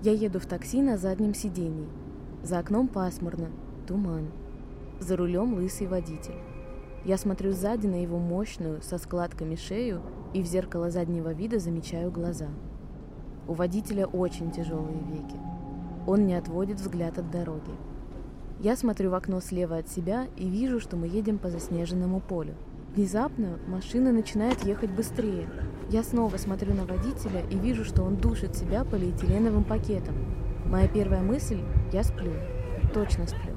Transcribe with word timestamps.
Я 0.00 0.12
еду 0.12 0.38
в 0.38 0.46
такси 0.46 0.80
на 0.80 0.96
заднем 0.96 1.34
сидении. 1.34 1.88
За 2.44 2.60
окном 2.60 2.86
пасмурно, 2.86 3.48
туман. 3.88 4.28
За 5.00 5.16
рулем 5.16 5.54
лысый 5.54 5.88
водитель. 5.88 6.36
Я 7.04 7.18
смотрю 7.18 7.50
сзади 7.50 7.88
на 7.88 8.00
его 8.00 8.18
мощную, 8.18 8.80
со 8.80 8.98
складками 8.98 9.56
шею, 9.56 10.00
и 10.34 10.42
в 10.42 10.46
зеркало 10.46 10.90
заднего 10.90 11.32
вида 11.32 11.58
замечаю 11.58 12.12
глаза. 12.12 12.46
У 13.48 13.54
водителя 13.54 14.06
очень 14.06 14.52
тяжелые 14.52 15.02
веки. 15.10 15.36
Он 16.06 16.26
не 16.26 16.34
отводит 16.34 16.78
взгляд 16.78 17.18
от 17.18 17.32
дороги. 17.32 17.72
Я 18.60 18.76
смотрю 18.76 19.10
в 19.10 19.14
окно 19.14 19.40
слева 19.40 19.78
от 19.78 19.88
себя 19.88 20.28
и 20.36 20.48
вижу, 20.48 20.78
что 20.78 20.96
мы 20.96 21.08
едем 21.08 21.38
по 21.38 21.50
заснеженному 21.50 22.20
полю. 22.20 22.54
Внезапно 22.94 23.58
машина 23.66 24.12
начинает 24.12 24.64
ехать 24.64 24.90
быстрее. 24.90 25.48
Я 25.90 26.02
снова 26.02 26.36
смотрю 26.36 26.74
на 26.74 26.84
водителя 26.84 27.40
и 27.50 27.56
вижу, 27.56 27.82
что 27.82 28.02
он 28.02 28.16
душит 28.16 28.54
себя 28.54 28.84
полиэтиленовым 28.84 29.64
пакетом. 29.64 30.16
Моя 30.66 30.86
первая 30.86 31.22
мысль– 31.22 31.60
я 31.92 32.04
сплю. 32.04 32.32
Точно 32.92 33.26
сплю. 33.26 33.54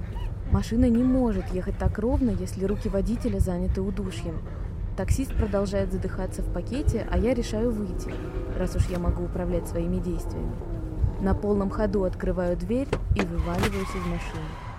Машина 0.49 0.89
не 0.89 1.03
может 1.03 1.47
ехать 1.49 1.77
так 1.77 1.99
ровно, 1.99 2.29
если 2.29 2.63
руки 2.63 2.87
водителя 2.87 3.39
заняты 3.39 3.81
удушьем. 3.81 4.41
Таксист 4.95 5.35
продолжает 5.35 5.91
задыхаться 5.91 6.41
в 6.41 6.53
пакете, 6.53 7.05
а 7.11 7.17
я 7.17 7.33
решаю 7.33 7.71
выйти, 7.71 8.11
раз 8.57 8.75
уж 8.77 8.87
я 8.87 8.99
могу 8.99 9.25
управлять 9.25 9.67
своими 9.67 9.97
действиями. 9.97 10.53
На 11.21 11.33
полном 11.33 11.69
ходу 11.69 12.05
открываю 12.05 12.55
дверь 12.55 12.87
и 13.15 13.21
вываливаюсь 13.21 13.89
из 13.89 14.05
машины. 14.05 14.70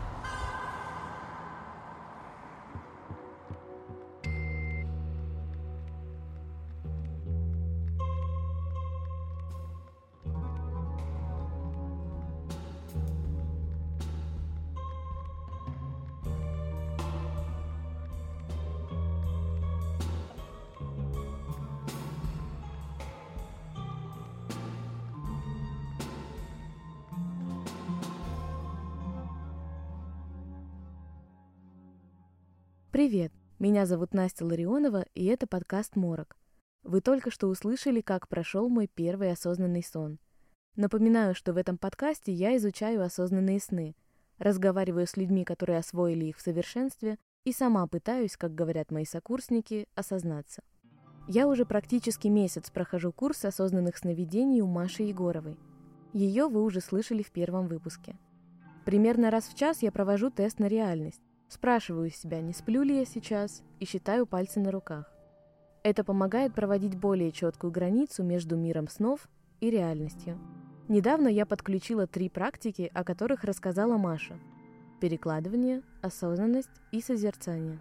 Привет! 33.04 33.32
Меня 33.58 33.84
зовут 33.84 34.14
Настя 34.14 34.46
Ларионова, 34.46 35.06
и 35.16 35.24
это 35.24 35.48
подкаст 35.48 35.96
«Морок». 35.96 36.36
Вы 36.84 37.00
только 37.00 37.32
что 37.32 37.48
услышали, 37.48 38.00
как 38.00 38.28
прошел 38.28 38.68
мой 38.68 38.86
первый 38.86 39.32
осознанный 39.32 39.82
сон. 39.82 40.20
Напоминаю, 40.76 41.34
что 41.34 41.52
в 41.52 41.56
этом 41.56 41.78
подкасте 41.78 42.32
я 42.32 42.56
изучаю 42.56 43.02
осознанные 43.02 43.58
сны, 43.58 43.96
разговариваю 44.38 45.08
с 45.08 45.16
людьми, 45.16 45.44
которые 45.44 45.80
освоили 45.80 46.26
их 46.26 46.36
в 46.36 46.42
совершенстве, 46.42 47.18
и 47.42 47.50
сама 47.50 47.88
пытаюсь, 47.88 48.36
как 48.36 48.54
говорят 48.54 48.92
мои 48.92 49.04
сокурсники, 49.04 49.88
осознаться. 49.96 50.62
Я 51.26 51.48
уже 51.48 51.66
практически 51.66 52.28
месяц 52.28 52.70
прохожу 52.70 53.12
курс 53.12 53.44
осознанных 53.44 53.96
сновидений 53.96 54.60
у 54.60 54.68
Маши 54.68 55.02
Егоровой. 55.02 55.58
Ее 56.12 56.46
вы 56.46 56.62
уже 56.62 56.80
слышали 56.80 57.24
в 57.24 57.32
первом 57.32 57.66
выпуске. 57.66 58.16
Примерно 58.84 59.32
раз 59.32 59.48
в 59.48 59.56
час 59.56 59.82
я 59.82 59.90
провожу 59.90 60.30
тест 60.30 60.60
на 60.60 60.66
реальность, 60.68 61.20
Спрашиваю 61.52 62.08
себя, 62.08 62.40
не 62.40 62.54
сплю 62.54 62.82
ли 62.82 62.96
я 62.96 63.04
сейчас, 63.04 63.62
и 63.78 63.84
считаю 63.84 64.24
пальцы 64.24 64.58
на 64.58 64.70
руках. 64.70 65.12
Это 65.82 66.02
помогает 66.02 66.54
проводить 66.54 66.96
более 66.96 67.30
четкую 67.30 67.70
границу 67.70 68.22
между 68.22 68.56
миром 68.56 68.88
снов 68.88 69.28
и 69.60 69.68
реальностью. 69.68 70.38
Недавно 70.88 71.28
я 71.28 71.44
подключила 71.44 72.06
три 72.06 72.30
практики, 72.30 72.90
о 72.94 73.04
которых 73.04 73.44
рассказала 73.44 73.98
Маша. 73.98 74.38
Перекладывание, 74.98 75.82
осознанность 76.00 76.70
и 76.90 77.02
созерцание. 77.02 77.78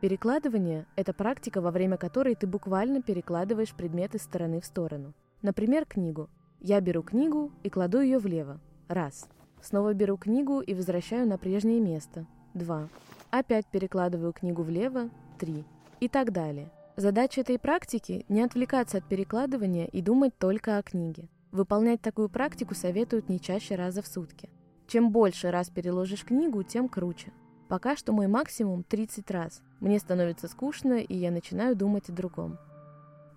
Перекладывание– 0.00 0.86
это 0.94 1.12
практика, 1.12 1.60
во 1.60 1.72
время 1.72 1.96
которой 1.96 2.36
ты 2.36 2.46
буквально 2.46 3.02
перекладываешь 3.02 3.74
предмет 3.74 4.14
из 4.14 4.22
стороны 4.22 4.60
в 4.60 4.64
сторону. 4.64 5.14
Например, 5.42 5.84
книгу. 5.84 6.30
Я 6.60 6.80
беру 6.80 7.02
книгу 7.02 7.50
и 7.64 7.70
кладу 7.70 8.02
ее 8.02 8.18
влево. 8.18 8.60
Раз. 8.86 9.28
Снова 9.60 9.94
беру 9.94 10.16
книгу 10.16 10.60
и 10.60 10.74
возвращаю 10.74 11.26
на 11.26 11.38
прежнее 11.38 11.80
место. 11.80 12.28
2. 12.54 12.88
Опять 13.30 13.66
перекладываю 13.66 14.32
книгу 14.32 14.62
влево, 14.62 15.08
3. 15.38 15.64
И 16.00 16.08
так 16.08 16.32
далее. 16.32 16.70
Задача 16.96 17.42
этой 17.42 17.58
практики– 17.58 18.24
не 18.28 18.42
отвлекаться 18.42 18.98
от 18.98 19.04
перекладывания 19.04 19.86
и 19.86 20.02
думать 20.02 20.36
только 20.36 20.76
о 20.76 20.82
книге. 20.82 21.28
Выполнять 21.52 22.00
такую 22.00 22.28
практику 22.28 22.74
советуют 22.74 23.28
не 23.28 23.40
чаще 23.40 23.76
раза 23.76 24.02
в 24.02 24.06
сутки. 24.06 24.50
Чем 24.86 25.10
больше 25.10 25.50
раз 25.50 25.70
переложишь 25.70 26.24
книгу, 26.24 26.62
тем 26.62 26.88
круче. 26.88 27.32
Пока 27.68 27.94
что 27.94 28.12
мой 28.12 28.26
максимум 28.26 28.82
30 28.82 29.30
раз. 29.30 29.62
Мне 29.78 29.98
становится 30.00 30.48
скучно, 30.48 30.94
и 30.94 31.14
я 31.14 31.30
начинаю 31.30 31.76
думать 31.76 32.08
о 32.08 32.12
другом. 32.12 32.58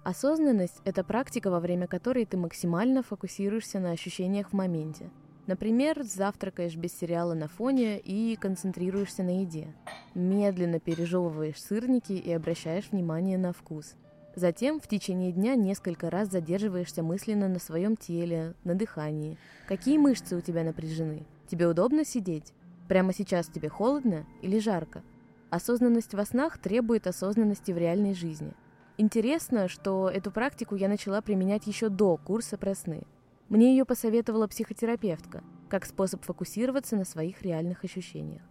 Осознанность– 0.03 0.81
это 0.85 1.03
практика, 1.03 1.51
во 1.51 1.59
время 1.59 1.87
которой 1.87 2.25
ты 2.25 2.35
максимально 2.37 3.03
фокусируешься 3.03 3.79
на 3.79 3.91
ощущениях 3.91 4.49
в 4.49 4.53
моменте– 4.53 5.09
Например, 5.45 6.03
завтракаешь 6.03 6.75
без 6.75 6.97
сериала 6.97 7.33
на 7.33 7.47
фоне 7.47 7.99
и 7.99 8.37
концентрируешься 8.37 9.23
на 9.23 9.41
еде. 9.41 9.73
Медленно 10.15 10.79
пережевываешь 10.79 11.61
сырники 11.61 12.13
и 12.13 12.31
обращаешь 12.31 12.89
внимание 12.91 13.37
на 13.37 13.51
вкус. 13.51 13.95
Затем 14.35 14.79
в 14.79 14.87
течение 14.87 15.31
дня 15.31 15.55
несколько 15.55 16.09
раз 16.09 16.29
задерживаешься 16.29 17.03
мысленно 17.03 17.47
на 17.49 17.59
своем 17.59 17.95
теле, 17.95 18.55
на 18.63 18.73
дыхании. 18.73 19.37
Какие 19.67 19.97
мышцы 19.97 20.35
у 20.35 20.41
тебя 20.41 20.63
напряжены? 20.63 21.23
Тебе 21.47 21.67
удобно 21.67 22.03
сидеть? 22.05 22.53
Прямо 22.87 23.13
сейчас 23.13 23.47
тебе 23.47 23.69
холодно 23.69 24.25
или 24.41 24.59
жарко? 24.59 25.03
Осознанность 25.49 26.15
во 26.15 26.25
снах 26.25 26.57
требует 26.57 27.05
осознанности 27.05 27.71
в 27.71 27.77
реальной 27.77 28.15
жизни. 28.15 28.53
Интересно, 28.97 29.67
что 29.67 30.09
эту 30.09 30.31
практику 30.31 30.75
я 30.75 30.87
начала 30.87 31.21
применять 31.21 31.67
еще 31.67 31.89
до 31.89 32.17
курса 32.17 32.57
про 32.57 32.73
сны. 32.73 33.03
Мне 33.49 33.71
ее 33.71 33.85
посоветовала 33.85 34.47
психотерапевтка, 34.47 35.43
как 35.69 35.85
способ 35.85 36.23
фокусироваться 36.23 36.95
на 36.95 37.05
своих 37.05 37.41
реальных 37.41 37.83
ощущениях. 37.83 38.43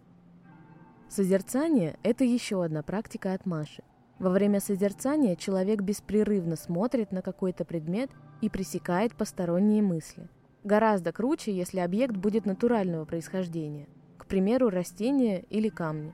Созерцание– 1.09 1.97
это 2.03 2.23
еще 2.23 2.63
одна 2.63 2.81
практика 2.81 3.33
от 3.33 3.45
Маши. 3.45 3.83
Во 4.19 4.29
время 4.29 4.59
созерцания 4.59 5.35
человек 5.35 5.81
беспрерывно 5.81 6.55
смотрит 6.55 7.11
на 7.11 7.21
какой-то 7.21 7.65
предмет 7.65 8.09
и 8.41 8.49
пресекает 8.49 9.15
посторонние 9.15 9.81
мысли. 9.81 10.29
Гораздо 10.63 11.11
круче, 11.11 11.51
если 11.51 11.79
объект 11.79 12.15
будет 12.15 12.45
натурального 12.45 13.05
происхождения, 13.05 13.87
к 14.17 14.25
примеру, 14.25 14.69
растения 14.69 15.41
или 15.49 15.69
камни. 15.69 16.13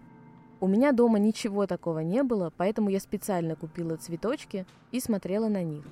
У 0.60 0.68
меня 0.68 0.92
дома 0.92 1.20
ничего 1.20 1.68
такого 1.68 2.00
не 2.00 2.24
было, 2.24 2.52
поэтому 2.58 2.90
я 2.90 3.00
специально 3.00 3.56
купила 3.56 3.96
цветочки 3.96 4.66
и 4.92 5.00
смотрела 5.00 5.48
на 5.48 5.64
них. 5.64 5.86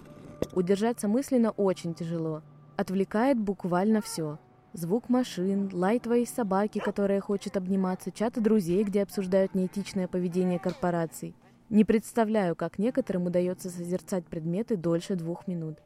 Удержаться 0.54 1.08
мысленно 1.08 1.52
очень 1.52 1.94
тяжело. 1.94 2.42
Отвлекает 2.78 3.38
буквально 3.38 4.02
все. 4.02 4.40
Звук 4.72 5.10
машин, 5.10 5.70
лай 5.74 6.00
твоей 6.00 6.26
собаки, 6.26 6.80
которая 6.80 7.20
хочет 7.20 7.58
обниматься, 7.58 8.12
чаты 8.12 8.40
друзей, 8.40 8.86
где 8.86 9.04
обсуждают 9.04 9.56
неэтичное 9.56 10.08
поведение 10.08 10.60
корпораций– 10.60 11.36
не 11.70 11.84
представляю, 11.84 12.56
как 12.56 12.80
некоторым 12.80 13.26
удается 13.26 13.70
созерцать 13.70 14.26
предметы 14.26 14.78
дольше 14.78 15.16
двух 15.16 15.48
минут. 15.48 15.80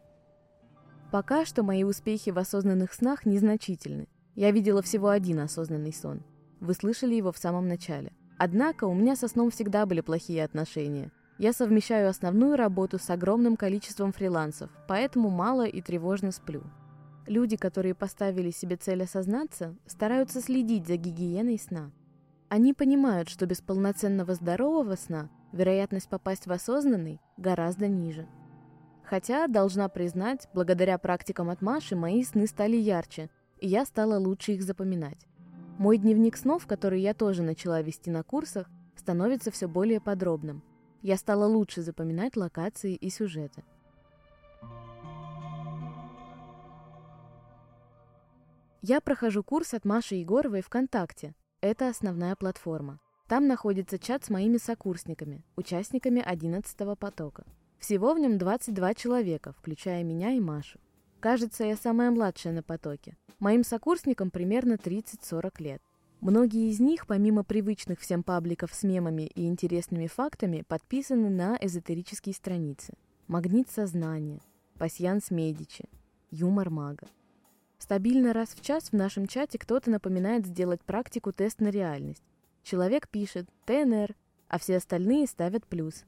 Пока 1.12 1.44
что 1.44 1.64
мои 1.64 1.84
успехи 1.84 2.30
в 2.30 2.38
осознанных 2.38 2.94
снах 2.94 3.26
незначительны. 3.26 4.08
Я 4.36 4.52
видела 4.52 4.84
всего 4.84 5.10
один 5.10 5.40
осознанный 5.40 5.92
сон. 5.92 6.22
Вы 6.60 6.76
слышали 6.76 7.16
его 7.16 7.32
в 7.32 7.38
самом 7.40 7.68
начале. 7.68 8.12
Однако 8.38 8.86
у 8.86 8.94
меня 8.94 9.16
со 9.16 9.28
сном 9.28 9.50
всегда 9.50 9.88
были 9.88 10.02
плохие 10.02 10.44
отношения. 10.44 11.12
Я 11.40 11.52
совмещаю 11.52 12.10
основную 12.10 12.56
работу 12.58 13.00
с 13.00 13.10
огромным 13.10 13.58
количеством 13.58 14.14
фрилансов, 14.14 14.70
поэтому 14.88 15.32
мало 15.32 15.66
и 15.66 15.82
тревожно 15.82 16.32
сплю. 16.32 16.62
Люди, 17.28 17.56
которые 17.56 17.94
поставили 17.94 18.52
себе 18.52 18.76
цель 18.76 19.04
осознаться, 19.04 19.76
стараются 19.86 20.42
следить 20.42 20.88
за 20.88 20.98
гигиеной 20.98 21.60
сна. 21.60 21.92
Они 22.50 22.74
понимают, 22.74 23.30
что 23.30 23.46
без 23.46 23.62
полноценного 23.62 24.34
здорового 24.34 24.96
сна 24.96 25.30
вероятность 25.54 26.10
попасть 26.10 26.48
в 26.48 26.52
осознанный 26.52 27.22
гораздо 27.38 27.88
ниже. 27.88 28.28
Хотя, 29.04 29.48
должна 29.48 29.88
признать, 29.90 30.48
благодаря 30.54 30.98
практикам 30.98 31.50
от 31.50 31.62
Маши 31.62 31.96
мои 31.96 32.24
сны 32.24 32.48
стали 32.48 32.76
ярче, 32.76 33.30
и 33.60 33.68
я 33.68 33.86
стала 33.86 34.18
лучше 34.18 34.54
их 34.54 34.64
запоминать. 34.64 35.28
Мой 35.78 35.98
дневник 35.98 36.38
снов, 36.38 36.66
который 36.66 37.02
я 37.02 37.14
тоже 37.14 37.44
начала 37.44 37.82
вести 37.82 38.10
на 38.10 38.24
курсах, 38.24 38.70
становится 38.96 39.52
все 39.52 39.68
более 39.68 40.00
подробным. 40.00 40.64
Я 41.02 41.18
стала 41.18 41.46
лучше 41.46 41.82
запоминать 41.82 42.36
локации 42.36 42.96
и 42.96 43.10
сюжеты. 43.10 43.64
Я 48.84 49.00
прохожу 49.00 49.44
курс 49.44 49.76
от 49.76 49.86
Маши 49.86 50.16
Егоровой 50.16 50.64
ВКонтакте. 50.64 51.36
Это 51.62 51.88
основная 51.88 52.36
платформа. 52.36 53.00
Там 53.28 53.46
находится 53.46 54.00
чат 54.00 54.26
с 54.26 54.32
моими 54.32 54.58
сокурсниками, 54.58 55.44
участниками 55.56 56.20
11 56.20 56.98
потока. 56.98 57.46
Всего 57.78 58.16
в 58.16 58.20
нем 58.20 58.40
22 58.40 58.96
человека, 58.96 59.54
включая 59.54 60.04
меня 60.04 60.32
и 60.32 60.40
Машу. 60.40 60.80
Кажется, 61.20 61.64
я 61.64 61.76
самая 61.76 62.10
младшая 62.10 62.54
на 62.54 62.64
потоке. 62.64 63.16
Моим 63.38 63.64
сокурсникам 63.64 64.32
примерно 64.32 64.74
30-40 64.74 65.62
лет. 65.62 65.82
Многие 66.20 66.72
из 66.72 66.80
них, 66.80 67.06
помимо 67.06 67.44
привычных 67.44 68.00
всем 68.00 68.24
пабликов 68.24 68.74
с 68.74 68.82
мемами 68.82 69.30
и 69.36 69.46
интересными 69.46 70.08
фактами, 70.08 70.64
подписаны 70.68 71.30
на 71.30 71.56
эзотерические 71.62 72.34
страницы. 72.34 72.96
Магнит 73.28 73.70
сознания, 73.70 74.42
пасьянс 74.80 75.30
Медичи, 75.30 75.86
юмор 76.32 76.72
мага. 76.72 77.08
Стабильно 77.82 78.32
раз 78.32 78.50
в 78.50 78.62
час 78.62 78.90
в 78.90 78.94
нашем 78.94 79.26
чате 79.26 79.58
кто-то 79.58 79.90
напоминает 79.90 80.46
сделать 80.46 80.82
практику 80.82 81.34
тест 81.34 81.60
на 81.60 81.70
реальность. 81.70 82.22
Человек 82.62 83.10
пишет 83.10 83.50
«ТНР», 83.66 84.16
а 84.48 84.60
все 84.60 84.78
остальные 84.78 85.26
ставят 85.26 85.66
плюс. 85.66 86.06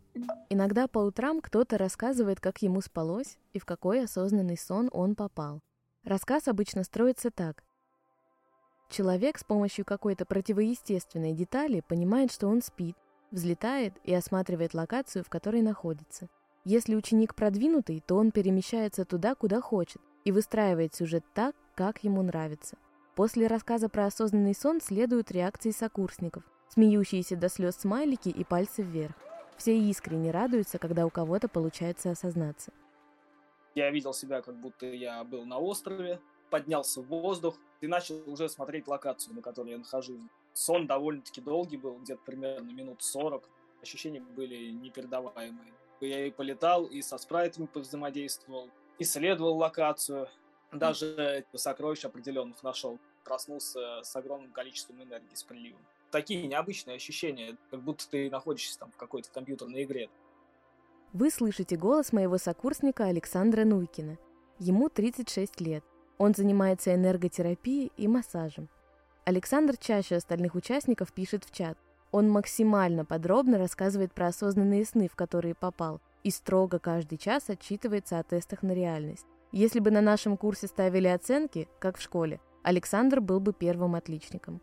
Иногда 0.51 0.87
по 0.87 0.99
утрам 0.99 1.41
кто-то 1.41 1.79
рассказывает, 1.79 2.39
как 2.39 2.61
ему 2.61 2.79
спалось 2.79 3.39
и 3.53 3.59
в 3.59 3.65
какой 3.65 4.03
осознанный 4.03 4.55
сон 4.55 4.87
он 4.93 5.15
попал. 5.15 5.61
Рассказ 6.03 6.47
обычно 6.47 6.83
строится 6.83 7.31
так. 7.31 7.63
Человек 8.91 9.39
с 9.39 9.43
помощью 9.43 9.83
какой-то 9.83 10.25
противоестественной 10.25 11.33
детали 11.33 11.81
понимает, 11.81 12.31
что 12.31 12.49
он 12.49 12.61
спит, 12.61 12.95
взлетает 13.31 13.95
и 14.03 14.13
осматривает 14.13 14.75
локацию, 14.75 15.23
в 15.23 15.29
которой 15.29 15.63
находится. 15.63 16.29
Если 16.65 16.93
ученик 16.93 17.33
продвинутый, 17.33 18.03
то 18.05 18.15
он 18.15 18.31
перемещается 18.31 19.05
туда, 19.05 19.33
куда 19.33 19.59
хочет, 19.59 20.01
и 20.23 20.31
выстраивает 20.31 20.93
сюжет 20.93 21.25
так, 21.33 21.55
как 21.75 22.03
ему 22.03 22.21
нравится. 22.21 22.77
После 23.15 23.47
рассказа 23.47 23.89
про 23.89 24.05
осознанный 24.05 24.55
сон 24.55 24.81
следуют 24.81 25.31
реакции 25.31 25.71
сокурсников, 25.71 26.43
смеющиеся 26.69 27.35
до 27.35 27.49
слез 27.49 27.75
смайлики 27.75 28.29
и 28.29 28.43
пальцы 28.43 28.81
вверх. 28.81 29.15
Все 29.57 29.77
искренне 29.77 30.31
радуются, 30.31 30.79
когда 30.79 31.05
у 31.05 31.09
кого-то 31.09 31.47
получается 31.47 32.11
осознаться. 32.11 32.71
Я 33.75 33.89
видел 33.91 34.13
себя, 34.13 34.41
как 34.41 34.55
будто 34.59 34.85
я 34.85 35.23
был 35.23 35.45
на 35.45 35.57
острове, 35.57 36.19
поднялся 36.49 37.01
в 37.01 37.07
воздух 37.07 37.57
и 37.81 37.87
начал 37.87 38.21
уже 38.27 38.49
смотреть 38.49 38.87
локацию, 38.87 39.35
на 39.35 39.41
которой 39.41 39.71
я 39.71 39.77
нахожусь. 39.77 40.21
Сон 40.53 40.85
довольно-таки 40.85 41.41
долгий 41.41 41.77
был, 41.77 41.97
где-то 41.97 42.21
примерно 42.23 42.71
минут 42.71 43.01
40. 43.01 43.49
Ощущения 43.81 44.21
были 44.21 44.71
непередаваемые. 44.71 45.73
Я 45.99 46.27
и 46.27 46.31
полетал, 46.31 46.85
и 46.85 47.01
со 47.01 47.17
спрайтами 47.17 47.65
повзаимодействовал, 47.65 48.69
исследовал 48.99 49.57
локацию, 49.57 50.29
даже 50.77 51.45
сокровищ 51.53 52.05
определенных 52.05 52.61
нашел. 52.63 52.99
Проснулся 53.23 54.01
с 54.03 54.15
огромным 54.15 54.51
количеством 54.51 55.01
энергии, 55.01 55.33
с 55.33 55.43
приливом. 55.43 55.81
Такие 56.11 56.45
необычные 56.45 56.97
ощущения, 56.97 57.57
как 57.71 57.81
будто 57.81 58.07
ты 58.09 58.29
находишься 58.29 58.77
там 58.79 58.91
в 58.91 58.97
какой-то 58.97 59.29
компьютерной 59.31 59.83
игре. 59.83 60.09
Вы 61.13 61.29
слышите 61.29 61.77
голос 61.77 62.11
моего 62.11 62.37
сокурсника 62.37 63.05
Александра 63.05 63.65
Нуйкина. 63.65 64.17
Ему 64.59 64.89
36 64.89 65.61
лет. 65.61 65.83
Он 66.17 66.33
занимается 66.33 66.93
энерготерапией 66.93 67.91
и 67.97 68.07
массажем. 68.07 68.69
Александр 69.25 69.77
чаще 69.77 70.15
остальных 70.15 70.55
участников 70.55 71.13
пишет 71.13 71.45
в 71.45 71.51
чат. 71.51 71.77
Он 72.11 72.29
максимально 72.29 73.05
подробно 73.05 73.57
рассказывает 73.57 74.13
про 74.13 74.27
осознанные 74.27 74.85
сны, 74.85 75.07
в 75.07 75.15
которые 75.15 75.55
попал, 75.55 76.01
и 76.23 76.29
строго 76.29 76.77
каждый 76.77 77.17
час 77.17 77.49
отчитывается 77.49 78.19
о 78.19 78.23
тестах 78.23 78.61
на 78.61 78.73
реальность. 78.73 79.25
Если 79.53 79.79
бы 79.79 79.91
на 79.91 80.01
нашем 80.01 80.35
курсе 80.35 80.65
ставили 80.65 81.07
оценки, 81.07 81.69
как 81.77 81.99
в 81.99 82.01
школе, 82.01 82.41
Александр 82.63 83.21
был 83.21 83.39
бы 83.39 83.53
первым 83.53 83.93
отличником. 83.93 84.59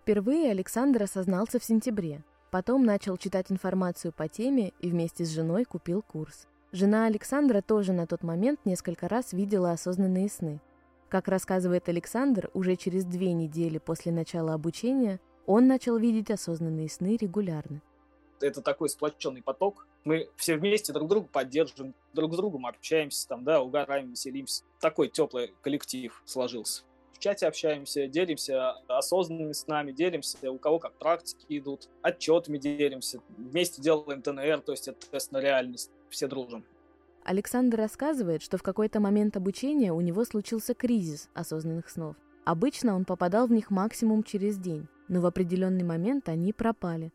Впервые 0.00 0.52
Александр 0.52 1.02
осознался 1.02 1.58
в 1.58 1.64
сентябре. 1.64 2.24
Потом 2.50 2.86
начал 2.86 3.18
читать 3.18 3.52
информацию 3.52 4.14
по 4.14 4.26
теме 4.26 4.72
и 4.80 4.88
вместе 4.88 5.26
с 5.26 5.28
женой 5.28 5.66
купил 5.66 6.00
курс. 6.00 6.46
Жена 6.72 7.04
Александра 7.04 7.60
тоже 7.60 7.92
на 7.92 8.06
тот 8.06 8.22
момент 8.22 8.60
несколько 8.64 9.06
раз 9.06 9.34
видела 9.34 9.72
осознанные 9.72 10.30
сны. 10.30 10.62
Как 11.10 11.28
рассказывает 11.28 11.86
Александр, 11.90 12.50
уже 12.54 12.76
через 12.76 13.04
две 13.04 13.34
недели 13.34 13.76
после 13.76 14.12
начала 14.12 14.54
обучения 14.54 15.20
он 15.44 15.66
начал 15.66 15.98
видеть 15.98 16.30
осознанные 16.30 16.88
сны 16.88 17.18
регулярно. 17.20 17.82
Это 18.40 18.62
такой 18.62 18.88
сплоченный 18.88 19.42
поток, 19.42 19.86
мы 20.06 20.30
все 20.36 20.56
вместе 20.56 20.92
друг 20.92 21.08
друга 21.08 21.28
поддерживаем, 21.30 21.94
друг 22.14 22.32
с 22.32 22.36
другом 22.36 22.64
общаемся, 22.64 23.26
там, 23.28 23.44
да, 23.44 23.60
угораем, 23.60 24.10
веселимся. 24.10 24.64
Такой 24.80 25.08
теплый 25.08 25.52
коллектив 25.60 26.22
сложился. 26.24 26.84
В 27.12 27.18
чате 27.18 27.46
общаемся, 27.46 28.06
делимся 28.06 28.72
осознанными 28.88 29.52
с 29.52 29.66
нами, 29.66 29.90
делимся, 29.90 30.50
у 30.50 30.58
кого 30.58 30.78
как 30.78 30.92
практики 30.98 31.46
идут, 31.48 31.88
отчетами 32.02 32.58
делимся, 32.58 33.20
вместе 33.36 33.82
делаем 33.82 34.22
ТНР, 34.22 34.60
то 34.60 34.72
есть 34.72 34.86
это 34.86 35.10
тест 35.10 35.32
на 35.32 35.40
реальность, 35.40 35.90
все 36.08 36.28
дружим. 36.28 36.64
Александр 37.24 37.78
рассказывает, 37.78 38.42
что 38.42 38.58
в 38.58 38.62
какой-то 38.62 39.00
момент 39.00 39.36
обучения 39.36 39.92
у 39.92 40.00
него 40.00 40.24
случился 40.24 40.74
кризис 40.74 41.28
осознанных 41.34 41.88
снов. 41.88 42.16
Обычно 42.44 42.94
он 42.94 43.04
попадал 43.04 43.48
в 43.48 43.52
них 43.52 43.70
максимум 43.70 44.22
через 44.22 44.56
день, 44.58 44.86
но 45.08 45.20
в 45.20 45.26
определенный 45.26 45.84
момент 45.84 46.28
они 46.28 46.52
пропали 46.52 47.12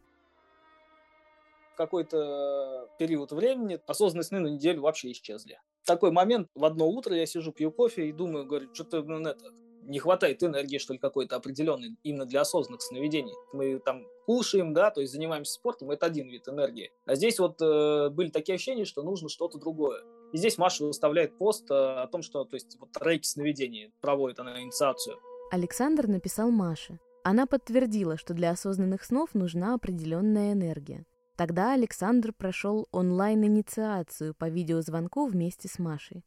какой-то 1.75 2.89
период 2.99 3.31
времени 3.31 3.79
осознанные 3.87 4.25
сны 4.25 4.39
на 4.39 4.47
неделю 4.47 4.81
вообще 4.81 5.11
исчезли. 5.11 5.59
Такой 5.85 6.11
момент 6.11 6.47
в 6.55 6.63
одно 6.65 6.87
утро 6.87 7.15
я 7.15 7.25
сижу, 7.25 7.51
пью 7.51 7.71
кофе 7.71 8.07
и 8.07 8.11
думаю, 8.11 8.45
говорю, 8.45 8.69
что-то 8.73 9.01
ну, 9.01 9.19
это, 9.27 9.45
не 9.83 9.99
хватает 9.99 10.43
энергии, 10.43 10.77
что 10.77 10.93
ли, 10.93 10.99
какой-то 10.99 11.35
определенной 11.35 11.97
именно 12.03 12.25
для 12.25 12.41
осознанных 12.41 12.81
сновидений. 12.81 13.33
Мы 13.53 13.79
там 13.79 14.05
кушаем, 14.25 14.73
да, 14.73 14.91
то 14.91 15.01
есть 15.01 15.13
занимаемся 15.13 15.53
спортом, 15.53 15.91
это 15.91 16.05
один 16.05 16.29
вид 16.29 16.47
энергии. 16.47 16.91
А 17.05 17.15
здесь 17.15 17.39
вот 17.39 17.61
э, 17.61 18.09
были 18.09 18.29
такие 18.29 18.55
ощущения, 18.55 18.85
что 18.85 19.03
нужно 19.03 19.29
что-то 19.29 19.57
другое. 19.57 20.03
И 20.31 20.37
здесь 20.37 20.57
Маша 20.57 20.85
выставляет 20.85 21.37
пост 21.37 21.69
э, 21.69 21.73
о 21.73 22.07
том, 22.07 22.21
что, 22.21 22.45
то 22.45 22.55
есть, 22.55 22.77
вот 22.79 22.89
рейки 23.01 23.25
сновидений 23.25 23.91
проводит 24.01 24.39
она 24.39 24.61
инициацию. 24.61 25.17
Александр 25.51 26.07
написал 26.07 26.49
Маше. 26.49 26.99
Она 27.23 27.45
подтвердила, 27.45 28.17
что 28.17 28.33
для 28.33 28.51
осознанных 28.51 29.03
снов 29.03 29.33
нужна 29.33 29.75
определенная 29.75 30.53
энергия. 30.53 31.05
Тогда 31.41 31.73
Александр 31.73 32.33
прошел 32.33 32.87
онлайн-инициацию 32.91 34.35
по 34.35 34.47
видеозвонку 34.47 35.25
вместе 35.25 35.67
с 35.67 35.79
Машей. 35.79 36.23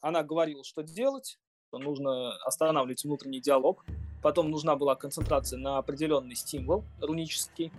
Она 0.00 0.22
говорила, 0.22 0.64
что 0.64 0.82
делать, 0.82 1.38
что 1.68 1.78
нужно 1.78 2.34
останавливать 2.36 3.04
внутренний 3.04 3.42
диалог. 3.42 3.84
Потом 4.22 4.50
нужна 4.50 4.74
была 4.74 4.94
концентрация 4.94 5.58
на 5.58 5.76
определенный 5.76 6.36
символ 6.36 6.84
рунический. 7.02 7.70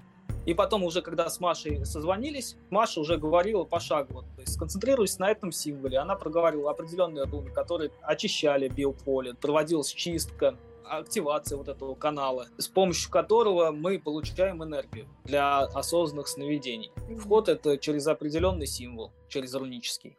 И 0.45 0.53
потом 0.53 0.83
уже, 0.83 1.01
когда 1.01 1.31
с 1.31 1.39
Машей 1.39 1.83
созвонились, 1.83 2.55
Маша 2.69 2.99
уже 2.99 3.17
говорила 3.17 3.63
пошагово, 3.63 4.21
то 4.35 4.41
есть 4.41 4.53
сконцентрируясь 4.53 5.17
на 5.17 5.31
этом 5.31 5.51
символе. 5.51 5.97
Она 5.97 6.15
проговорила 6.15 6.69
определенные 6.69 7.25
руны, 7.25 7.49
которые 7.49 7.89
очищали 8.03 8.67
биополе, 8.67 9.33
проводилась 9.33 9.91
чистка, 9.91 10.55
активация 10.89 11.57
вот 11.57 11.67
этого 11.67 11.95
канала, 11.95 12.47
с 12.57 12.67
помощью 12.67 13.11
которого 13.11 13.71
мы 13.71 13.99
получаем 13.99 14.63
энергию 14.63 15.07
для 15.23 15.59
осознанных 15.59 16.27
сновидений. 16.27 16.91
Вход 17.19 17.49
это 17.49 17.77
через 17.77 18.07
определенный 18.07 18.67
символ, 18.67 19.11
через 19.29 19.53
рунический. 19.53 20.17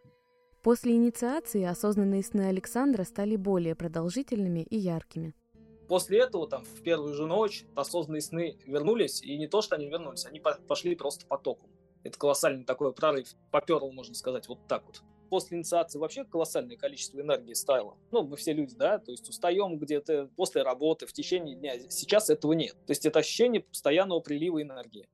После 0.62 0.94
инициации 0.96 1.64
осознанные 1.64 2.22
сны 2.22 2.42
Александра 2.42 3.04
стали 3.04 3.36
более 3.36 3.74
продолжительными 3.74 4.60
и 4.60 4.76
яркими. 4.76 5.34
После 5.88 6.18
этого, 6.18 6.46
там, 6.46 6.64
в 6.64 6.82
первую 6.82 7.14
же 7.14 7.26
ночь, 7.26 7.64
осознанные 7.74 8.20
сны 8.20 8.58
вернулись, 8.66 9.22
и 9.22 9.38
не 9.38 9.46
то, 9.46 9.62
что 9.62 9.76
они 9.76 9.88
вернулись, 9.88 10.26
они 10.26 10.40
пошли 10.40 10.94
просто 10.94 11.26
потоком. 11.26 11.70
Это 12.04 12.18
колоссальный 12.18 12.64
такой 12.64 12.92
прорыв. 12.92 13.28
Поперл, 13.50 13.90
можно 13.92 14.14
сказать, 14.14 14.48
вот 14.48 14.58
так 14.68 14.84
вот 14.84 15.02
после 15.28 15.58
инициации 15.58 15.98
вообще 15.98 16.24
колоссальное 16.24 16.76
количество 16.76 17.20
энергии 17.20 17.54
стало. 17.54 17.96
Ну, 18.10 18.22
мы 18.22 18.36
все 18.36 18.52
люди, 18.52 18.74
да, 18.74 18.98
то 18.98 19.10
есть 19.10 19.28
устаем 19.28 19.78
где-то 19.78 20.30
после 20.36 20.62
работы, 20.62 21.06
в 21.06 21.12
течение 21.12 21.54
дня. 21.54 21.78
Сейчас 21.88 22.30
этого 22.30 22.52
нет. 22.52 22.74
То 22.86 22.90
есть 22.90 23.06
это 23.06 23.18
ощущение 23.18 23.60
постоянного 23.60 24.20
прилива 24.20 24.62
энергии. 24.62 25.08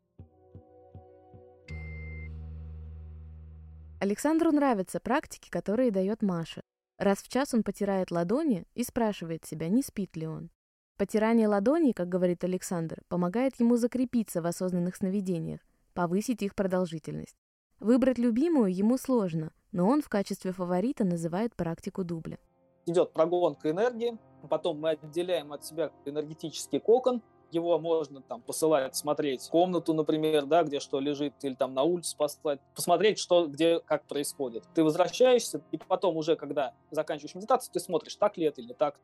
Александру 4.00 4.52
нравятся 4.52 5.00
практики, 5.00 5.48
которые 5.48 5.90
дает 5.90 6.22
Маша. 6.22 6.62
Раз 6.98 7.18
в 7.18 7.28
час 7.28 7.54
он 7.54 7.62
потирает 7.62 8.10
ладони 8.10 8.64
и 8.74 8.84
спрашивает 8.84 9.44
себя, 9.44 9.68
не 9.68 9.82
спит 9.82 10.14
ли 10.16 10.26
он. 10.26 10.50
Потирание 10.96 11.48
ладоней, 11.48 11.92
как 11.92 12.08
говорит 12.08 12.44
Александр, 12.44 13.02
помогает 13.08 13.58
ему 13.58 13.76
закрепиться 13.76 14.42
в 14.42 14.46
осознанных 14.46 14.94
сновидениях, 14.94 15.60
повысить 15.92 16.42
их 16.42 16.54
продолжительность. 16.54 17.36
Выбрать 17.80 18.18
любимую 18.18 18.72
ему 18.72 18.96
сложно, 18.96 19.52
но 19.74 19.88
он 19.88 20.00
в 20.00 20.08
качестве 20.08 20.52
фаворита 20.52 21.04
называет 21.04 21.54
практику 21.54 22.04
дубля. 22.04 22.38
Идет 22.86 23.12
прогонка 23.12 23.70
энергии, 23.70 24.16
потом 24.48 24.80
мы 24.80 24.90
отделяем 24.90 25.52
от 25.52 25.64
себя 25.64 25.90
энергетический 26.04 26.78
кокон, 26.78 27.22
его 27.50 27.78
можно 27.78 28.22
там 28.22 28.40
посылать 28.40 28.94
смотреть 28.96 29.48
комнату, 29.48 29.92
например, 29.92 30.46
да, 30.46 30.62
где 30.62 30.80
что 30.80 31.00
лежит, 31.00 31.34
или 31.42 31.54
там 31.54 31.74
на 31.74 31.82
улице 31.82 32.16
послать, 32.16 32.60
посмотреть, 32.74 33.18
что 33.18 33.46
где, 33.46 33.80
как 33.80 34.04
происходит. 34.06 34.64
Ты 34.74 34.84
возвращаешься, 34.84 35.60
и 35.72 35.76
потом 35.76 36.16
уже, 36.16 36.36
когда 36.36 36.74
заканчиваешь 36.90 37.34
медитацию, 37.34 37.72
ты 37.72 37.80
смотришь, 37.80 38.16
так 38.16 38.36
ли 38.36 38.44
это 38.44 38.60
или 38.60 38.72
так. 38.72 38.98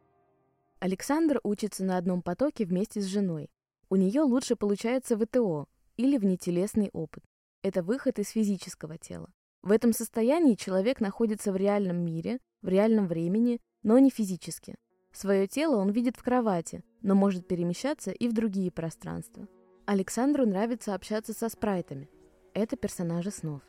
Александр 0.79 1.41
учится 1.43 1.85
на 1.85 1.97
одном 1.97 2.23
потоке 2.23 2.65
вместе 2.65 3.00
с 3.00 3.07
женой. 3.07 3.50
У 3.89 3.97
нее 3.97 4.23
лучше 4.23 4.55
получается 4.55 5.19
ВТО 5.19 5.67
или 5.97 6.17
внетелесный 6.17 6.91
опыт. 6.93 7.25
Это 7.62 7.83
выход 7.83 8.19
из 8.19 8.31
физического 8.31 8.97
тела. 8.97 9.31
В 9.62 9.73
этом 9.73 9.93
состоянии 9.93 10.55
человек 10.55 11.00
находится 11.00 11.52
в 11.52 11.57
реальном 11.57 11.99
мире, 11.99 12.38
в 12.62 12.69
реальном 12.69 13.07
времени, 13.07 13.61
но 13.83 13.99
не 13.99 14.09
физически. 14.09 14.76
Свое 15.12 15.47
тело 15.47 15.76
он 15.76 15.90
видит 15.90 16.17
в 16.17 16.23
кровати, 16.23 16.83
но 17.02 17.14
может 17.14 17.47
перемещаться 17.47 18.11
и 18.11 18.26
в 18.26 18.33
другие 18.33 18.71
пространства. 18.71 19.47
Александру 19.85 20.47
нравится 20.47 20.95
общаться 20.95 21.35
со 21.35 21.50
спрайтами. 21.50 22.09
Это 22.55 22.76
персонажи 22.76 23.31
снов. 23.31 23.61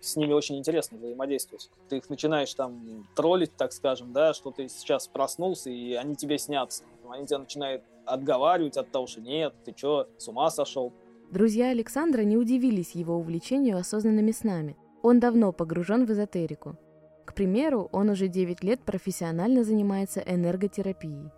С 0.00 0.16
ними 0.16 0.32
очень 0.32 0.58
интересно 0.58 0.98
взаимодействовать. 0.98 1.70
Ты 1.88 1.98
их 1.98 2.08
начинаешь 2.08 2.52
там 2.54 3.06
троллить, 3.14 3.56
так 3.56 3.72
скажем, 3.72 4.12
да, 4.12 4.32
что 4.34 4.50
ты 4.50 4.68
сейчас 4.68 5.06
проснулся, 5.06 5.70
и 5.70 5.94
они 5.94 6.16
тебе 6.16 6.38
снятся. 6.38 6.84
Они 7.08 7.26
тебя 7.26 7.38
начинают 7.38 7.84
отговаривать 8.06 8.76
от 8.76 8.90
того, 8.90 9.06
что 9.06 9.20
нет, 9.20 9.54
ты 9.64 9.74
что, 9.76 10.08
с 10.18 10.26
ума 10.28 10.50
сошел. 10.50 10.92
Друзья 11.30 11.70
Александра 11.70 12.22
не 12.22 12.36
удивились 12.36 12.92
его 12.92 13.16
увлечению 13.16 13.76
осознанными 13.76 14.30
снами. 14.30 14.76
Он 15.02 15.20
давно 15.20 15.52
погружен 15.52 16.06
в 16.06 16.10
эзотерику. 16.10 16.76
К 17.24 17.34
примеру, 17.34 17.88
он 17.92 18.10
уже 18.10 18.28
9 18.28 18.62
лет 18.64 18.80
профессионально 18.80 19.64
занимается 19.64 20.20
энерготерапией. 20.20 21.30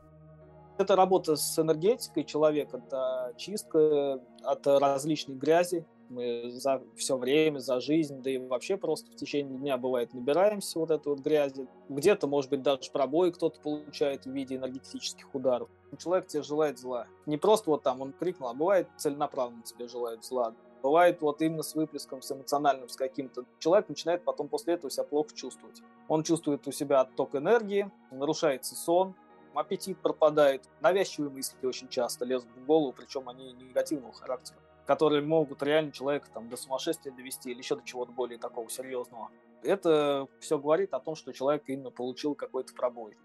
Это 0.79 0.97
работа 0.97 1.37
с 1.37 1.59
энергетикой 1.59 2.25
человека, 2.25 2.79
это 2.79 3.35
чистка 3.37 4.21
от 4.43 4.67
различной 4.67 5.35
грязи, 5.35 5.85
мы 6.11 6.51
за 6.51 6.83
все 6.97 7.17
время, 7.17 7.61
за 7.61 7.81
жизнь, 7.81 8.21
да 8.21 8.31
и 8.31 8.39
вообще 8.39 8.77
просто 8.77 9.11
в 9.13 9.15
течение 9.15 9.59
дня 9.59 9.79
бывает 9.79 10.13
набираемся 10.13 10.79
вот 10.79 10.91
этой 10.91 11.09
вот 11.09 11.21
грязи. 11.21 11.69
Где-то, 11.89 12.27
может 12.27 12.51
быть, 12.51 12.63
даже 12.63 12.91
пробой 12.91 13.33
кто-то 13.33 13.61
получает 13.61 14.25
в 14.25 14.31
виде 14.31 14.57
энергетических 14.57 15.33
ударов. 15.35 15.69
Человек 15.99 16.27
тебе 16.27 16.43
желает 16.43 16.79
зла. 16.79 17.07
Не 17.27 17.37
просто 17.37 17.71
вот 17.71 17.83
там 17.83 18.01
он 18.01 18.13
крикнул, 18.13 18.49
а 18.49 18.55
бывает 18.55 18.89
целенаправленно 18.97 19.63
тебе 19.63 19.87
желает 19.87 20.25
зла. 20.25 20.55
Бывает 20.83 21.21
вот 21.21 21.43
именно 21.43 21.63
с 21.63 21.75
выплеском, 21.75 22.23
с 22.23 22.33
эмоциональным, 22.33 22.89
с 22.89 22.97
каким-то. 22.97 23.45
Человек 23.59 23.89
начинает 23.89 24.25
потом 24.25 24.49
после 24.49 24.75
этого 24.75 24.91
себя 24.91 25.05
плохо 25.05 25.35
чувствовать. 25.35 25.83
Он 26.09 26.23
чувствует 26.23 26.67
у 26.67 26.73
себя 26.73 27.01
отток 27.01 27.35
энергии, 27.35 27.91
нарушается 28.11 28.75
сон, 28.75 29.15
аппетит 29.55 29.99
пропадает. 29.99 30.69
Навязчивые 30.81 31.31
мысли 31.31 31.67
очень 31.67 31.89
часто 31.89 32.25
лезут 32.25 32.51
в 32.57 32.65
голову, 32.65 32.93
причем 32.93 33.29
они 33.29 33.53
негативного 33.53 34.15
характера 34.15 34.59
которые 34.91 35.23
могут 35.23 35.63
реально 35.63 35.93
человека 35.93 36.27
там, 36.35 36.49
до 36.49 36.57
сумасшествия 36.57 37.13
довести 37.13 37.53
или 37.53 37.59
еще 37.59 37.77
до 37.77 37.83
чего-то 37.85 38.11
более 38.11 38.39
такого 38.39 38.69
серьезного. 38.69 39.31
Это 39.63 40.27
все 40.41 40.59
говорит 40.59 40.93
о 40.95 40.99
том, 40.99 41.15
что 41.15 41.33
человек 41.33 41.63
именно 41.69 41.93
получил 41.93 42.35
какой-то 42.35 42.75
пробой. 42.75 43.17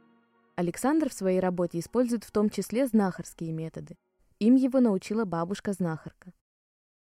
Александр 0.58 1.10
в 1.10 1.14
своей 1.14 1.40
работе 1.40 1.80
использует 1.80 2.24
в 2.24 2.32
том 2.32 2.52
числе 2.52 2.86
знахарские 2.86 3.52
методы. 3.52 3.96
Им 4.38 4.54
его 4.54 4.80
научила 4.80 5.26
бабушка-знахарка. 5.26 6.34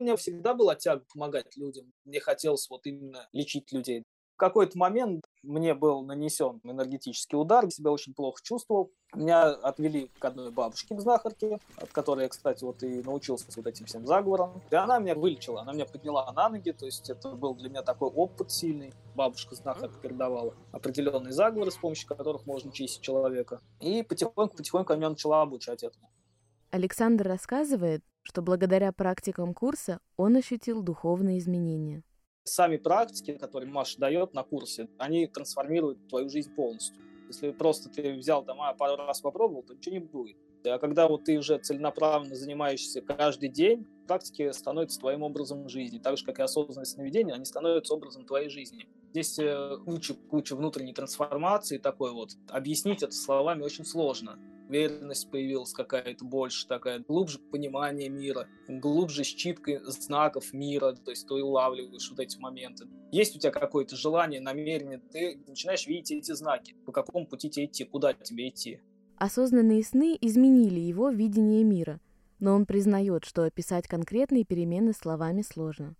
У 0.01 0.03
меня 0.03 0.15
всегда 0.15 0.55
была 0.55 0.73
тяга 0.73 1.05
помогать 1.13 1.55
людям. 1.55 1.93
Мне 2.05 2.19
хотелось 2.19 2.67
вот 2.71 2.87
именно 2.87 3.29
лечить 3.33 3.71
людей 3.71 4.03
какой-то 4.41 4.75
момент 4.75 5.23
мне 5.43 5.75
был 5.75 6.01
нанесен 6.01 6.61
энергетический 6.63 7.37
удар, 7.37 7.69
себя 7.69 7.91
очень 7.91 8.15
плохо 8.15 8.41
чувствовал. 8.41 8.91
Меня 9.13 9.51
отвели 9.51 10.09
к 10.17 10.25
одной 10.25 10.49
бабушке 10.49 10.95
в 10.95 10.99
знахарке, 10.99 11.59
от 11.75 11.91
которой 11.91 12.23
я, 12.23 12.29
кстати, 12.29 12.63
вот 12.63 12.81
и 12.81 13.03
научился 13.03 13.45
вот 13.55 13.67
этим 13.67 13.85
всем 13.85 14.07
заговорам. 14.07 14.63
И 14.71 14.75
она 14.75 14.97
меня 14.97 15.13
вылечила, 15.13 15.61
она 15.61 15.73
меня 15.73 15.85
подняла 15.85 16.31
на 16.31 16.49
ноги, 16.49 16.71
то 16.71 16.87
есть 16.87 17.07
это 17.11 17.33
был 17.33 17.53
для 17.53 17.69
меня 17.69 17.83
такой 17.83 18.09
опыт 18.09 18.51
сильный. 18.51 18.91
Бабушка 19.13 19.53
знахарка 19.53 19.99
передавала 19.99 20.55
определенные 20.71 21.33
заговоры, 21.33 21.69
с 21.69 21.77
помощью 21.77 22.07
которых 22.07 22.47
можно 22.47 22.71
чистить 22.71 23.03
человека. 23.03 23.61
И 23.79 24.01
потихоньку-потихоньку 24.01 24.95
меня 24.95 25.11
начала 25.11 25.43
обучать 25.43 25.83
этому. 25.83 26.09
Александр 26.71 27.27
рассказывает, 27.27 28.01
что 28.23 28.41
благодаря 28.41 28.91
практикам 28.91 29.53
курса 29.53 29.99
он 30.17 30.35
ощутил 30.35 30.81
духовные 30.81 31.39
изменения 31.39 32.03
сами 32.43 32.77
практики, 32.77 33.37
которые 33.37 33.69
Маша 33.71 33.99
дает 33.99 34.33
на 34.33 34.43
курсе, 34.43 34.89
они 34.97 35.27
трансформируют 35.27 36.07
твою 36.07 36.29
жизнь 36.29 36.53
полностью. 36.53 37.03
Если 37.27 37.51
просто 37.51 37.89
ты 37.89 38.13
взял 38.13 38.43
там, 38.43 38.61
а 38.61 38.73
пару 38.73 38.97
раз 38.97 39.21
попробовал, 39.21 39.63
то 39.63 39.73
ничего 39.73 39.95
не 39.95 39.99
будет. 39.99 40.37
А 40.65 40.77
когда 40.77 41.07
вот 41.07 41.23
ты 41.23 41.37
уже 41.37 41.57
целенаправленно 41.57 42.35
занимаешься 42.35 43.01
каждый 43.01 43.49
день, 43.49 43.87
практики 44.05 44.51
становятся 44.51 44.99
твоим 44.99 45.23
образом 45.23 45.67
жизни. 45.69 45.97
Так 45.97 46.17
же, 46.17 46.25
как 46.25 46.39
и 46.39 46.41
осознанное 46.43 46.85
сновидение, 46.85 47.33
они 47.33 47.45
становятся 47.45 47.93
образом 47.93 48.25
твоей 48.25 48.49
жизни. 48.49 48.87
Здесь 49.11 49.39
э, 49.39 49.77
куча, 49.85 50.13
куча 50.13 50.55
внутренней 50.55 50.93
трансформации 50.93 51.77
такой 51.77 52.11
вот. 52.11 52.31
Объяснить 52.49 53.01
это 53.01 53.13
словами 53.13 53.63
очень 53.63 53.85
сложно 53.85 54.37
уверенность 54.71 55.29
появилась 55.29 55.73
какая-то 55.73 56.23
больше 56.23 56.65
такая, 56.65 56.99
глубже 56.99 57.39
понимание 57.39 58.07
мира, 58.07 58.47
глубже 58.69 59.23
считка 59.23 59.81
знаков 59.91 60.53
мира, 60.53 60.93
то 60.93 61.11
есть 61.11 61.27
ты 61.27 61.33
улавливаешь 61.33 62.09
вот 62.09 62.19
эти 62.19 62.37
моменты. 62.37 62.87
Есть 63.11 63.35
у 63.35 63.39
тебя 63.39 63.51
какое-то 63.51 63.97
желание, 63.97 64.39
намерение, 64.39 64.99
ты 65.11 65.39
начинаешь 65.45 65.85
видеть 65.87 66.11
эти 66.11 66.31
знаки, 66.31 66.75
по 66.85 66.93
какому 66.93 67.27
пути 67.27 67.49
тебе 67.49 67.65
идти, 67.65 67.83
куда 67.83 68.13
тебе 68.13 68.47
идти. 68.47 68.79
Осознанные 69.17 69.83
сны 69.83 70.17
изменили 70.19 70.79
его 70.79 71.09
видение 71.09 71.63
мира, 71.63 71.99
но 72.39 72.55
он 72.55 72.65
признает, 72.65 73.25
что 73.25 73.43
описать 73.43 73.87
конкретные 73.87 74.45
перемены 74.45 74.93
словами 74.93 75.41
сложно. 75.41 75.95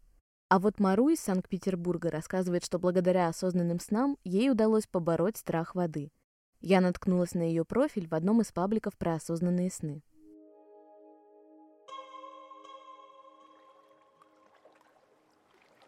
А 0.47 0.59
вот 0.59 0.79
Мару 0.79 1.09
из 1.09 1.19
Санкт-Петербурга 1.19 2.09
рассказывает, 2.09 2.63
что 2.65 2.79
благодаря 2.79 3.27
осознанным 3.27 3.79
снам 3.79 4.17
ей 4.23 4.49
удалось 4.49 4.87
побороть 4.87 5.37
страх 5.37 5.75
воды– 5.75 6.09
я 6.61 6.81
наткнулась 6.81 7.33
на 7.33 7.41
ее 7.41 7.65
профиль 7.65 8.07
в 8.07 8.13
одном 8.13 8.41
из 8.41 8.51
пабликов 8.51 8.95
про 8.97 9.15
осознанные 9.15 9.71
сны. 9.71 10.01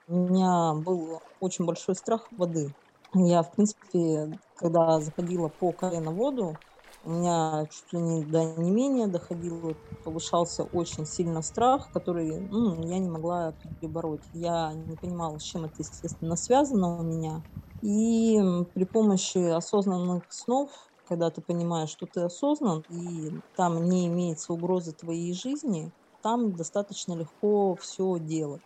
У 0.08 0.16
меня 0.16 0.74
был 0.74 1.22
очень 1.40 1.66
большой 1.66 1.96
страх 1.96 2.28
воды. 2.32 2.74
Я, 3.14 3.44
в 3.44 3.52
принципе, 3.54 4.38
когда 4.56 5.00
заходила 5.00 5.48
по 5.48 5.72
колено 5.72 6.12
в 6.12 6.16
воду, 6.16 6.58
у 7.06 7.10
меня 7.12 7.68
чуть 7.70 7.94
ли 7.94 8.00
не 8.00 8.24
до 8.24 8.44
не 8.44 8.72
менее 8.72 9.08
доходило, 9.08 9.76
повышался 10.04 10.64
очень 10.64 11.06
сильно 11.06 11.42
страх, 11.42 11.92
который 11.92 12.40
ну, 12.40 12.82
я 12.86 12.98
не 13.00 13.10
могла 13.10 13.54
перебороть. 13.82 14.22
Я 14.34 14.74
не 14.74 14.96
понимала, 14.96 15.38
с 15.38 15.44
чем 15.44 15.66
это, 15.66 15.76
естественно, 15.80 16.36
связано 16.36 17.00
у 17.00 17.04
меня. 17.04 17.44
И 17.84 18.40
при 18.74 18.86
помощи 18.86 19.38
осознанных 19.38 20.32
снов, 20.32 20.72
когда 21.06 21.30
ты 21.30 21.42
понимаешь, 21.42 21.90
что 21.90 22.08
ты 22.08 22.22
осознан, 22.22 22.86
и 22.88 23.30
там 23.58 23.84
не 23.90 24.08
имеется 24.08 24.54
угрозы 24.54 24.94
твоей 24.94 25.34
жизни, 25.34 25.92
там 26.22 26.56
достаточно 26.56 27.14
легко 27.14 27.76
все 27.76 28.18
делать. 28.20 28.64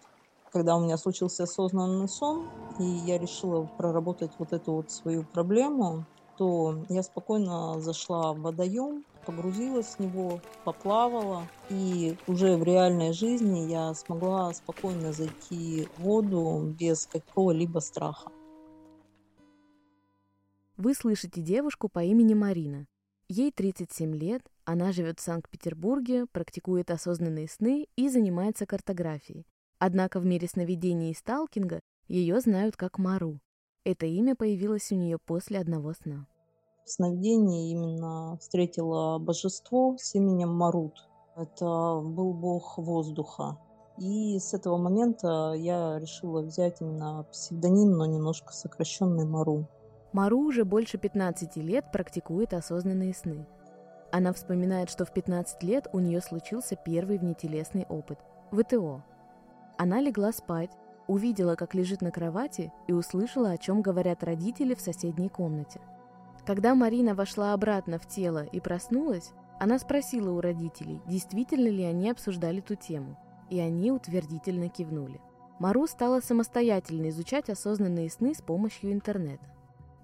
Когда 0.52 0.78
у 0.78 0.82
меня 0.82 0.98
случился 0.98 1.44
осознанный 1.44 2.08
сон, 2.08 2.48
и 2.80 2.84
я 2.84 3.18
решила 3.18 3.66
проработать 3.66 4.36
вот 4.38 4.54
эту 4.54 4.74
вот 4.74 4.92
свою 4.92 5.24
проблему, 5.26 6.06
то 6.38 6.86
я 6.88 7.02
спокойно 7.02 7.82
зашла 7.82 8.34
в 8.34 8.42
водоем, 8.42 9.04
погрузилась 9.26 9.96
в 9.96 10.00
него, 10.00 10.42
поплавала, 10.64 11.50
и 11.72 12.16
уже 12.28 12.56
в 12.56 12.62
реальной 12.64 13.14
жизни 13.14 13.72
я 13.72 13.96
смогла 13.96 14.54
спокойно 14.54 15.12
зайти 15.12 15.88
в 15.98 16.02
воду 16.04 16.76
без 16.80 17.08
какого-либо 17.08 17.80
страха. 17.80 18.37
Вы 20.78 20.94
слышите 20.94 21.42
девушку 21.42 21.90
по 21.90 22.04
имени 22.04 22.36
Марина. 22.36 22.86
Ей 23.30 23.52
37 23.52 24.16
лет, 24.16 24.44
она 24.64 24.92
живет 24.92 25.20
в 25.20 25.24
Санкт-Петербурге, 25.24 26.28
практикует 26.28 26.92
осознанные 26.92 27.48
сны 27.50 27.88
и 27.96 28.10
занимается 28.10 28.68
картографией. 28.68 29.48
Однако 29.80 30.20
в 30.20 30.26
мире 30.26 30.48
сновидений 30.48 31.10
и 31.10 31.16
сталкинга 31.16 31.80
ее 32.08 32.40
знают 32.42 32.78
как 32.78 33.00
Мару. 33.00 33.40
Это 33.86 34.06
имя 34.06 34.36
появилось 34.36 34.92
у 34.92 34.96
нее 34.96 35.18
после 35.18 35.58
одного 35.60 35.94
сна. 35.94 36.28
В 36.86 36.92
сновидении 36.92 37.72
именно 37.72 38.38
встретила 38.40 39.18
божество 39.18 39.96
с 39.98 40.14
именем 40.14 40.50
Марут. 40.50 40.94
Это 41.36 42.02
был 42.04 42.36
бог 42.36 42.78
воздуха. 42.78 43.58
И 43.98 44.38
с 44.38 44.54
этого 44.54 44.78
момента 44.78 45.56
я 45.58 45.98
решила 45.98 46.44
взять 46.44 46.82
именно 46.82 47.26
псевдоним, 47.32 47.94
но 47.94 48.06
немножко 48.06 48.54
сокращенный 48.54 49.26
Мару. 49.26 49.68
Мару 50.18 50.40
уже 50.40 50.66
больше 50.66 50.98
15 50.98 51.58
лет 51.58 51.92
практикует 51.92 52.56
осознанные 52.56 53.14
сны. 53.14 53.46
Она 54.12 54.34
вспоминает, 54.34 54.90
что 54.90 55.06
в 55.06 55.14
15 55.14 55.62
лет 55.62 55.88
у 55.94 56.00
нее 56.00 56.22
случился 56.22 56.76
первый 56.76 57.20
внетелесный 57.20 57.86
опыт– 57.88 58.18
ВТО. 58.52 59.04
Она 59.78 60.02
легла 60.02 60.32
спать, 60.32 60.72
увидела, 61.06 61.54
как 61.54 61.76
лежит 61.76 62.02
на 62.02 62.10
кровати 62.10 62.74
и 62.88 62.94
услышала, 62.94 63.52
о 63.52 63.60
чем 63.60 63.84
говорят 63.84 64.24
родители 64.24 64.74
в 64.74 64.82
соседней 64.82 65.30
комнате. 65.30 65.82
Когда 66.48 66.74
Марина 66.74 67.14
вошла 67.14 67.54
обратно 67.54 68.00
в 68.00 68.08
тело 68.08 68.44
и 68.44 68.60
проснулась, 68.60 69.34
она 69.60 69.78
спросила 69.78 70.32
у 70.32 70.42
родителей, 70.42 71.00
действительно 71.06 71.68
ли 71.68 71.84
они 71.84 72.10
обсуждали 72.10 72.60
ту 72.60 72.74
тему, 72.74 73.20
и 73.52 73.60
они 73.60 73.92
утвердительно 73.92 74.68
кивнули. 74.70 75.22
Мару 75.60 75.86
стала 75.86 76.22
самостоятельно 76.22 77.10
изучать 77.10 77.52
осознанные 77.52 78.10
сны 78.10 78.34
с 78.34 78.42
помощью 78.42 78.92
интернета. 78.94 79.46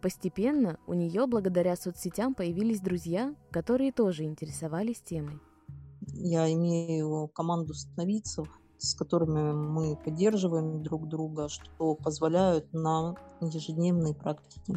Постепенно 0.04 0.80
у 0.86 0.94
нее 0.94 1.28
благодаря 1.28 1.78
соцсетям 1.78 2.36
появились 2.36 2.82
друзья, 2.82 3.34
которые 3.52 3.94
тоже 3.94 4.26
интересовались 4.26 5.02
темой. 5.02 5.40
Я 6.08 6.52
имею 6.52 7.30
команду 7.30 7.74
сновидцев, 7.74 8.50
с 8.78 8.96
которыми 8.96 9.54
мы 9.54 9.96
поддерживаем 9.96 10.84
друг 10.84 11.08
друга, 11.08 11.48
что 11.48 11.96
позволяют 11.96 12.74
нам 12.74 13.16
ежедневные 13.40 14.14
практики. 14.14 14.76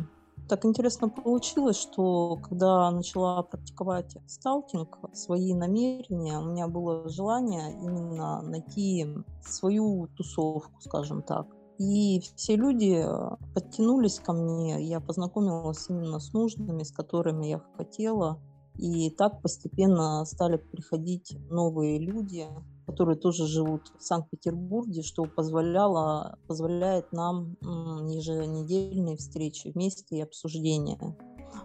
Так 0.49 0.65
интересно 0.65 1.09
получилось, 1.09 1.77
что 1.77 2.37
когда 2.37 2.89
начала 2.93 3.43
практиковать 3.43 4.17
сталкинг, 4.29 4.97
свои 5.13 5.55
намерения, 5.55 6.39
у 6.39 6.45
меня 6.45 6.69
было 6.69 7.09
желание 7.09 7.73
именно 7.73 8.43
найти 8.43 9.09
свою 9.43 10.07
тусовку, 10.17 10.81
скажем 10.81 11.23
так. 11.23 11.49
И 11.79 12.21
все 12.37 12.57
люди 12.57 13.05
э, 13.05 13.37
подтянулись 13.55 14.19
ко 14.19 14.33
мне, 14.33 14.83
я 14.83 15.01
познакомилась 15.01 15.87
именно 15.91 16.19
с 16.21 16.33
нужными, 16.33 16.83
с 16.83 16.91
которыми 16.91 17.47
я 17.47 17.63
хотела. 17.77 18.41
И 18.79 19.11
так 19.11 19.43
постепенно 19.43 20.25
стали 20.25 20.57
приходить 20.57 21.37
новые 21.51 21.99
люди, 21.99 22.47
которые 22.87 23.17
тоже 23.17 23.47
живут 23.47 23.83
в 23.99 24.03
Санкт-Петербурге, 24.03 25.03
что 25.03 25.25
позволяло, 25.25 26.39
позволяет 26.47 27.11
нам 27.13 27.57
еженедельные 27.63 29.17
встречи 29.17 29.69
вместе 29.69 30.17
и 30.17 30.23
обсуждения, 30.23 30.99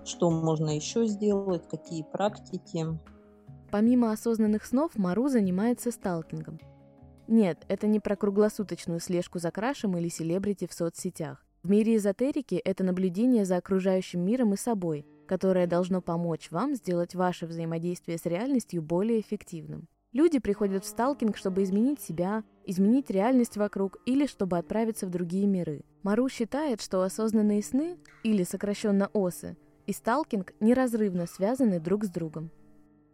что 0.06 0.30
можно 0.30 0.70
еще 0.70 1.06
сделать, 1.06 1.68
какие 1.70 2.04
практики. 2.04 2.86
Помимо 3.72 4.12
осознанных 4.12 4.66
снов, 4.66 4.98
Мару 4.98 5.28
занимается 5.28 5.92
сталкингом– 5.92 6.60
нет, 7.28 7.66
это 7.68 7.88
не 7.88 8.00
про 8.00 8.16
круглосуточную 8.16 9.00
слежку 9.00 9.40
за 9.40 9.52
крашем 9.52 9.98
или 9.98 10.10
селебрити 10.10 10.68
в 10.68 10.74
соцсетях. 10.74 11.46
В 11.64 11.70
мире 11.70 11.96
эзотерики 11.96 12.56
это 12.56 12.84
наблюдение 12.84 13.46
за 13.46 13.58
окружающим 13.58 14.22
миром 14.22 14.54
и 14.54 14.58
собой, 14.58 15.06
которое 15.28 15.68
должно 15.68 16.02
помочь 16.02 16.50
вам 16.52 16.76
сделать 16.76 17.16
ваше 17.16 17.46
взаимодействие 17.46 18.18
с 18.18 18.26
реальностью 18.26 18.82
более 18.82 19.22
эффективным. 19.22 19.88
Люди 20.12 20.40
приходят 20.40 20.84
в 20.84 20.88
сталкинг, 20.88 21.38
чтобы 21.38 21.64
изменить 21.64 22.02
себя, 22.02 22.44
изменить 22.66 23.10
реальность 23.10 23.56
вокруг 23.56 23.98
или 24.06 24.26
чтобы 24.26 24.58
отправиться 24.58 25.08
в 25.08 25.10
другие 25.10 25.48
миры. 25.48 25.84
Мару 26.04 26.28
считает, 26.28 26.82
что 26.82 27.02
осознанные 27.04 27.64
сны, 27.64 27.98
или 28.24 28.44
сокращенно 28.44 29.10
ОСы, 29.14 29.56
и 29.86 29.94
сталкинг 29.94 30.54
неразрывно 30.60 31.28
связаны 31.28 31.80
друг 31.80 32.04
с 32.04 32.10
другом. 32.10 32.52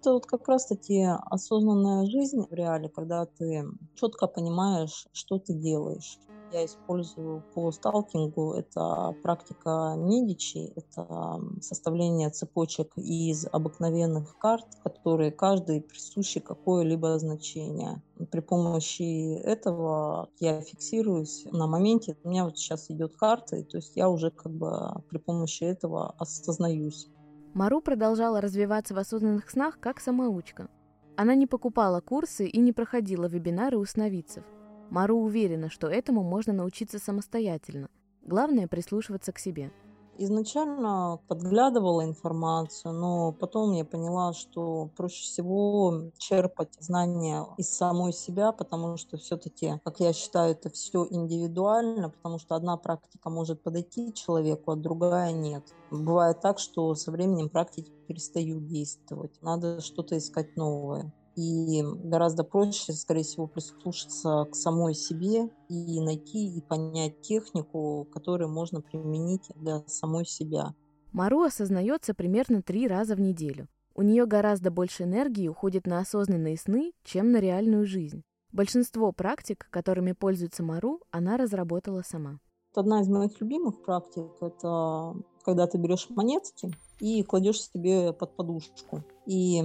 Это 0.02 0.14
вот 0.14 0.26
как 0.26 0.48
раз-таки 0.48 1.04
осознанная 1.04 2.06
жизнь 2.06 2.42
в 2.50 2.54
реале, 2.54 2.90
когда 2.90 3.26
ты 3.26 3.66
четко 3.96 4.28
понимаешь, 4.28 5.08
что 5.12 5.40
ты 5.40 5.54
делаешь. 5.54 6.20
Я 6.50 6.66
использую 6.66 7.44
по 7.54 7.72
сталкингу, 7.74 8.54
это 8.54 9.18
практика 9.22 9.96
Медичи, 9.98 10.72
это 10.78 11.42
составление 11.62 12.30
цепочек 12.30 12.94
из 12.96 13.46
обыкновенных 13.52 14.38
карт, 14.38 14.66
которые 14.80 15.32
каждый 15.32 15.82
присущи 15.82 16.40
какое-либо 16.40 17.20
значение. 17.20 18.02
При 18.32 18.40
помощи 18.40 19.34
этого 19.40 20.30
я 20.40 20.62
фиксируюсь 20.62 21.44
на 21.52 21.68
моменте. 21.68 22.16
У 22.24 22.30
меня 22.30 22.46
вот 22.46 22.58
сейчас 22.58 22.90
идет 22.90 23.18
карта, 23.18 23.62
то 23.66 23.78
есть 23.78 23.98
я 23.98 24.10
уже 24.10 24.32
как 24.32 24.54
бы 24.54 25.04
при 25.10 25.18
помощи 25.18 25.64
этого 25.66 26.12
осознаюсь. 26.18 27.10
Мару 27.58 27.82
продолжала 27.82 28.40
развиваться 28.40 28.94
в 28.94 29.00
осознанных 29.00 29.50
снах 29.50 29.80
как 29.80 30.00
самоучка. 30.00 30.70
Она 31.16 31.34
не 31.34 31.48
покупала 31.48 32.02
курсы 32.02 32.46
и 32.46 32.60
не 32.60 32.72
проходила 32.72 33.26
вебинары 33.26 33.78
у 33.78 33.86
сновидцев. 33.86 34.44
Мару 34.92 35.18
уверена, 35.18 35.72
что 35.72 35.88
этому 35.88 36.22
можно 36.22 36.54
научиться 36.54 37.00
самостоятельно. 37.00 37.90
Главное– 38.22 38.68
прислушиваться 38.70 39.32
к 39.32 39.40
себе– 39.40 39.72
Изначально 40.20 41.20
подглядывала 41.28 42.04
информацию, 42.04 42.92
но 42.94 43.34
потом 43.34 43.72
я 43.74 43.86
поняла, 43.86 44.34
что 44.34 44.88
проще 44.96 45.22
всего 45.24 46.12
черпать 46.18 46.74
знания 46.80 47.46
из 47.58 47.76
самой 47.76 48.14
себя, 48.14 48.52
потому 48.52 48.98
что 48.98 49.18
все-таки, 49.18 49.80
как 49.84 50.00
я 50.00 50.14
считаю, 50.14 50.54
это 50.54 50.72
все 50.72 51.06
индивидуально, 51.08 52.10
потому 52.10 52.40
что 52.40 52.56
одна 52.56 52.78
практика 52.78 53.30
может 53.30 53.62
подойти 53.62 54.12
человеку, 54.14 54.72
а 54.72 54.76
другая 54.76 55.34
нет. 55.34 55.76
Бывает 55.92 56.42
так, 56.42 56.58
что 56.58 56.96
со 56.96 57.12
временем 57.12 57.50
практики 57.50 57.92
перестают 58.08 58.66
действовать. 58.66 59.38
Надо 59.42 59.82
что-то 59.82 60.18
искать 60.18 60.56
новое 60.56 61.14
и 61.38 61.84
гораздо 61.84 62.44
проще, 62.44 62.94
скорее 62.94 63.22
всего, 63.22 63.46
прислушаться 63.46 64.48
к 64.52 64.56
самой 64.56 64.96
себе 64.96 65.50
и 65.70 66.02
найти 66.02 66.58
и 66.58 66.62
понять 66.62 67.22
технику, 67.22 68.08
которую 68.12 68.50
можно 68.50 68.82
применить 68.82 69.52
для 69.56 69.84
самой 69.86 70.26
себя. 70.26 70.74
Мару 71.14 71.44
осознается 71.44 72.16
примерно 72.16 72.64
три 72.64 72.88
раза 72.88 73.16
в 73.16 73.22
неделю. 73.22 73.68
У 73.94 74.02
нее 74.02 74.26
гораздо 74.26 74.72
больше 74.72 75.04
энергии 75.04 75.48
уходит 75.48 75.86
на 75.86 76.00
осознанные 76.00 76.58
сны, 76.58 76.92
чем 77.04 77.32
на 77.32 77.38
реальную 77.38 77.86
жизнь. 77.86 78.24
Большинство 78.52 79.12
практик, 79.12 79.68
которыми 79.70 80.14
пользуется 80.14 80.64
Мару, 80.64 81.02
она 81.12 81.38
разработала 81.38 82.02
сама. 82.02 82.40
Одна 82.74 83.02
из 83.02 83.10
моих 83.10 83.40
любимых 83.42 83.84
практик– 83.84 84.26
это 84.42 85.16
когда 85.44 85.68
ты 85.68 85.78
берешь 85.78 86.08
монетки 86.10 86.72
и 87.00 87.24
кладешь 87.24 87.62
себе 87.62 88.12
под 88.12 88.36
подушку. 88.36 89.04
И 89.26 89.64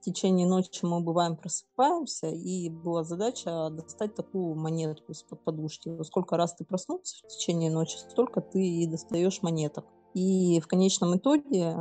в 0.00 0.04
течение 0.04 0.46
ночи 0.46 0.84
мы 0.84 1.00
бываем 1.00 1.36
просыпаемся, 1.36 2.28
и 2.28 2.68
была 2.68 3.04
задача 3.04 3.68
достать 3.70 4.14
такую 4.14 4.54
монетку 4.54 5.12
из-под 5.12 5.42
подушки. 5.42 6.02
Сколько 6.02 6.36
раз 6.36 6.54
ты 6.54 6.64
проснулся 6.64 7.24
в 7.24 7.28
течение 7.28 7.70
ночи, 7.70 7.96
столько 7.96 8.40
ты 8.40 8.64
и 8.64 8.86
достаешь 8.86 9.42
монеток. 9.42 9.84
И 10.14 10.60
в 10.60 10.66
конечном 10.66 11.16
итоге, 11.16 11.76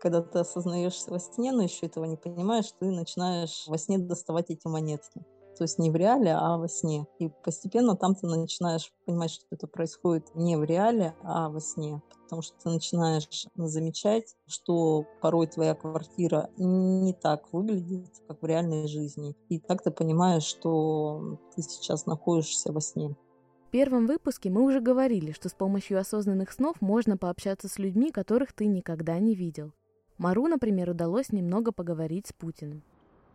когда 0.00 0.22
ты 0.22 0.40
осознаешься 0.40 1.10
во 1.10 1.18
сне, 1.18 1.52
но 1.52 1.62
еще 1.62 1.86
этого 1.86 2.04
не 2.04 2.16
понимаешь, 2.16 2.72
ты 2.78 2.90
начинаешь 2.90 3.64
во 3.66 3.78
сне 3.78 3.98
доставать 3.98 4.50
эти 4.50 4.66
монетки 4.66 5.24
то 5.56 5.64
есть 5.64 5.78
не 5.78 5.90
в 5.90 5.96
реале, 5.96 6.32
а 6.32 6.56
во 6.56 6.68
сне. 6.68 7.06
И 7.18 7.28
постепенно 7.44 7.96
там 7.96 8.14
ты 8.14 8.26
начинаешь 8.26 8.92
понимать, 9.06 9.30
что 9.30 9.44
это 9.50 9.66
происходит 9.66 10.34
не 10.34 10.56
в 10.56 10.64
реале, 10.64 11.14
а 11.22 11.48
во 11.48 11.60
сне. 11.60 12.02
Потому 12.24 12.42
что 12.42 12.56
ты 12.62 12.70
начинаешь 12.70 13.28
замечать, 13.54 14.34
что 14.46 15.06
порой 15.20 15.46
твоя 15.46 15.74
квартира 15.74 16.50
не 16.56 17.12
так 17.12 17.52
выглядит, 17.52 18.10
как 18.26 18.42
в 18.42 18.46
реальной 18.46 18.88
жизни. 18.88 19.36
И 19.48 19.58
так 19.58 19.82
ты 19.82 19.90
понимаешь, 19.90 20.44
что 20.44 21.38
ты 21.54 21.62
сейчас 21.62 22.06
находишься 22.06 22.72
во 22.72 22.80
сне. 22.80 23.14
В 23.68 23.70
первом 23.70 24.06
выпуске 24.06 24.50
мы 24.50 24.62
уже 24.62 24.80
говорили, 24.80 25.32
что 25.32 25.48
с 25.48 25.52
помощью 25.52 25.98
осознанных 25.98 26.52
снов 26.52 26.80
можно 26.80 27.16
пообщаться 27.16 27.68
с 27.68 27.78
людьми, 27.78 28.12
которых 28.12 28.52
ты 28.52 28.66
никогда 28.66 29.18
не 29.18 29.34
видел. 29.34 29.72
Мару, 30.16 30.46
например, 30.46 30.90
удалось 30.90 31.32
немного 31.32 31.72
поговорить 31.72 32.28
с 32.28 32.32
Путиным. 32.32 32.84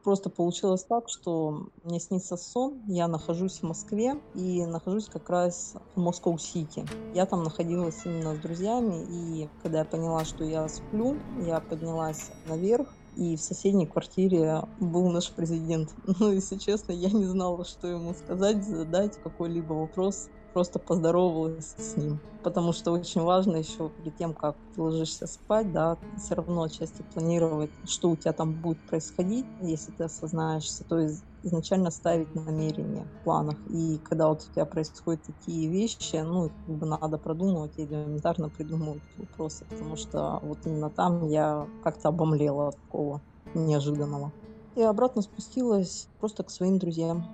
Просто 0.04 0.30
получилось 0.30 0.86
так, 0.86 1.10
что 1.10 1.68
мне 1.84 2.00
снится 2.00 2.38
сон, 2.38 2.82
я 2.88 3.08
нахожусь 3.08 3.60
в 3.60 3.64
Москве 3.64 4.16
и 4.34 4.66
нахожусь 4.66 5.06
как 5.06 5.30
раз 5.30 5.76
в 5.96 6.00
Москоу-Сити. 6.00 6.86
Я 7.14 7.26
там 7.26 7.44
находилась 7.44 8.06
именно 8.06 8.36
с 8.36 8.40
друзьями, 8.40 9.06
и 9.10 9.50
когда 9.62 9.80
я 9.80 9.86
поняла, 9.86 10.24
что 10.24 10.46
я 10.46 10.68
сплю, 10.70 11.18
я 11.46 11.60
поднялась 11.60 12.32
наверх, 12.48 12.88
и 13.18 13.36
в 13.36 13.42
соседней 13.42 13.86
квартире 13.86 14.64
был 14.80 15.10
наш 15.10 15.32
президент. 15.32 15.90
Ну, 16.20 16.32
если 16.32 16.58
честно, 16.58 16.92
я 16.92 17.10
не 17.10 17.26
знала, 17.26 17.66
что 17.66 17.88
ему 17.88 18.14
сказать, 18.14 18.64
задать 18.64 19.22
какой-либо 19.22 19.74
вопрос 19.74 20.30
просто 20.54 20.80
поздоровалась 20.80 21.76
с 21.78 21.96
ним. 21.98 22.20
Потому 22.44 22.74
что 22.74 22.92
очень 22.92 23.22
важно 23.22 23.58
еще 23.58 23.90
перед 23.90 24.16
тем, 24.18 24.34
как 24.34 24.58
ты 24.74 24.82
ложишься 24.82 25.28
спать, 25.28 25.72
да, 25.72 25.98
все 26.18 26.36
равно 26.36 26.64
отчасти 26.64 27.04
планировать, 27.14 27.72
что 27.86 28.10
у 28.10 28.16
тебя 28.16 28.34
там 28.34 28.54
будет 28.54 28.86
происходить, 28.86 29.46
если 29.62 29.92
ты 29.92 30.06
осознаешься. 30.06 30.84
То 30.86 31.00
есть 31.00 31.24
изначально 31.44 31.92
ставить 31.92 32.34
намерения 32.36 33.06
в 33.06 33.24
планах. 33.24 33.56
И 33.68 34.00
когда 34.00 34.30
вот 34.30 34.44
у 34.50 34.54
тебя 34.54 34.66
происходят 34.66 35.24
такие 35.24 35.70
вещи, 35.70 36.18
ну, 36.18 36.50
как 36.66 36.76
бы 36.76 36.86
надо 36.86 37.18
продумывать 37.18 37.74
элементарно 37.78 38.50
придумывать 38.50 39.04
вопросы, 39.18 39.66
потому 39.66 39.96
что 39.96 40.40
вот 40.42 40.66
именно 40.66 40.90
там 40.90 41.28
я 41.28 41.68
как-то 41.84 42.10
обомлела 42.10 42.70
от 42.70 42.80
такого 42.82 43.22
неожиданного. 43.54 44.34
И 44.76 44.82
обратно 44.82 45.22
спустилась 45.22 46.10
просто 46.20 46.44
к 46.44 46.52
своим 46.52 46.78
друзьям. 46.80 47.26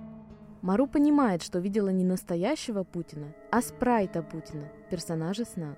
Мару 0.66 0.88
понимает, 0.88 1.44
что 1.44 1.60
видела 1.60 1.90
не 1.90 2.02
настоящего 2.02 2.82
Путина, 2.82 3.32
а 3.52 3.62
спрайта 3.62 4.20
Путина, 4.20 4.68
персонажа 4.90 5.44
сна. 5.44 5.76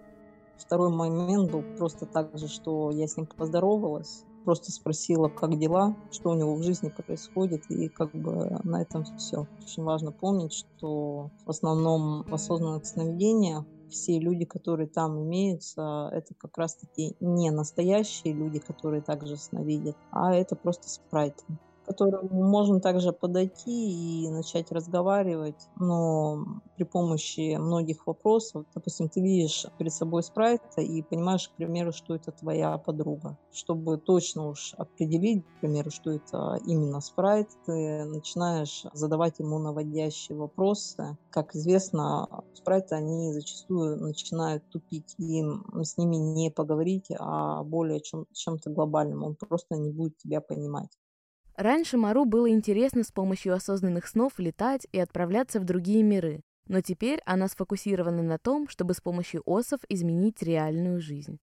Второй 0.57 0.89
момент 0.89 1.53
был 1.53 1.63
просто 1.77 2.07
так 2.07 2.39
же, 2.39 2.49
что 2.49 2.91
я 2.91 3.07
с 3.07 3.19
ним 3.19 3.27
поздоровалась, 3.27 4.25
просто 4.47 4.73
спросила, 4.73 5.29
как 5.29 5.59
дела, 5.59 5.95
что 6.11 6.31
у 6.31 6.35
него 6.35 6.55
в 6.55 6.63
жизни 6.63 6.89
происходит, 6.89 7.71
и 7.71 7.91
как 7.91 8.13
бы 8.13 8.61
на 8.65 8.81
этом 8.81 9.05
все. 9.19 9.47
Очень 9.63 9.83
важно 9.83 10.11
помнить, 10.11 10.55
что 10.55 11.33
в 11.45 11.51
основном 11.51 12.23
в 12.23 12.33
осознанных 12.33 12.87
сновидениях 12.87 13.67
все 13.91 14.19
люди, 14.19 14.47
которые 14.47 14.89
там 14.89 15.23
имеются, 15.23 16.09
это 16.15 16.33
как 16.33 16.57
раз-таки 16.57 17.15
не 17.21 17.51
настоящие 17.51 18.33
люди, 18.33 18.59
которые 18.59 19.03
также 19.03 19.37
сновидят, 19.37 19.99
а 20.13 20.35
это 20.35 20.57
просто 20.57 20.89
спрайты 20.89 21.45
которому 21.89 22.45
можно 22.45 22.81
также 22.81 23.13
подойти 23.13 24.25
и 24.25 24.31
начать 24.31 24.71
разговаривать, 24.71 25.69
но 25.77 26.45
при 26.77 26.85
помощи 26.85 27.57
многих 27.57 28.07
вопросов, 28.07 28.67
допустим, 28.75 29.09
ты 29.09 29.21
видишь 29.21 29.65
перед 29.79 29.93
собой 29.93 30.23
спрайта 30.23 30.81
и 30.83 31.03
понимаешь, 31.03 31.49
к 31.49 31.57
примеру, 31.57 31.93
что 31.93 32.15
это 32.15 32.33
твоя 32.33 32.79
подруга. 32.79 33.39
Чтобы 33.51 33.99
точно 33.99 34.49
уж 34.49 34.75
определить, 34.77 35.45
к 35.57 35.61
примеру, 35.61 35.91
что 35.91 36.11
это 36.13 36.59
именно 36.65 37.01
спрайт, 37.01 37.49
ты 37.65 38.05
начинаешь 38.05 38.85
задавать 38.93 39.39
ему 39.39 39.59
наводящие 39.59 40.37
вопросы. 40.39 41.17
Как 41.31 41.55
известно, 41.55 42.29
спрайты, 42.53 42.95
они 42.95 43.33
зачастую 43.33 43.97
начинают 44.01 44.63
тупить, 44.71 45.15
и 45.19 45.43
с 45.83 45.97
ними 45.97 46.17
не 46.17 46.51
поговорить, 46.51 47.07
а 47.19 47.63
более 47.65 48.01
чем, 48.01 48.27
чем-то 48.33 48.71
глобальным. 48.71 49.25
Он 49.25 49.37
просто 49.37 49.77
не 49.77 49.91
будет 49.91 50.17
тебя 50.19 50.41
понимать. 50.41 50.91
Раньше 51.59 51.97
Мару 51.97 52.25
было 52.25 52.49
интересно 52.49 53.03
с 53.03 53.11
помощью 53.11 53.53
осознанных 53.53 54.07
снов 54.07 54.39
летать 54.39 54.87
и 54.93 55.01
отправляться 55.01 55.59
в 55.59 55.65
другие 55.65 56.05
миры, 56.05 56.43
но 56.69 56.83
теперь 56.83 57.21
она 57.27 57.49
сфокусирована 57.49 58.23
на 58.23 58.39
том, 58.39 58.69
чтобы 58.69 58.95
с 58.95 59.01
помощью 59.01 59.43
осов 59.45 59.81
изменить 59.89 60.41
реальную 60.41 61.01
жизнь. 61.01 61.41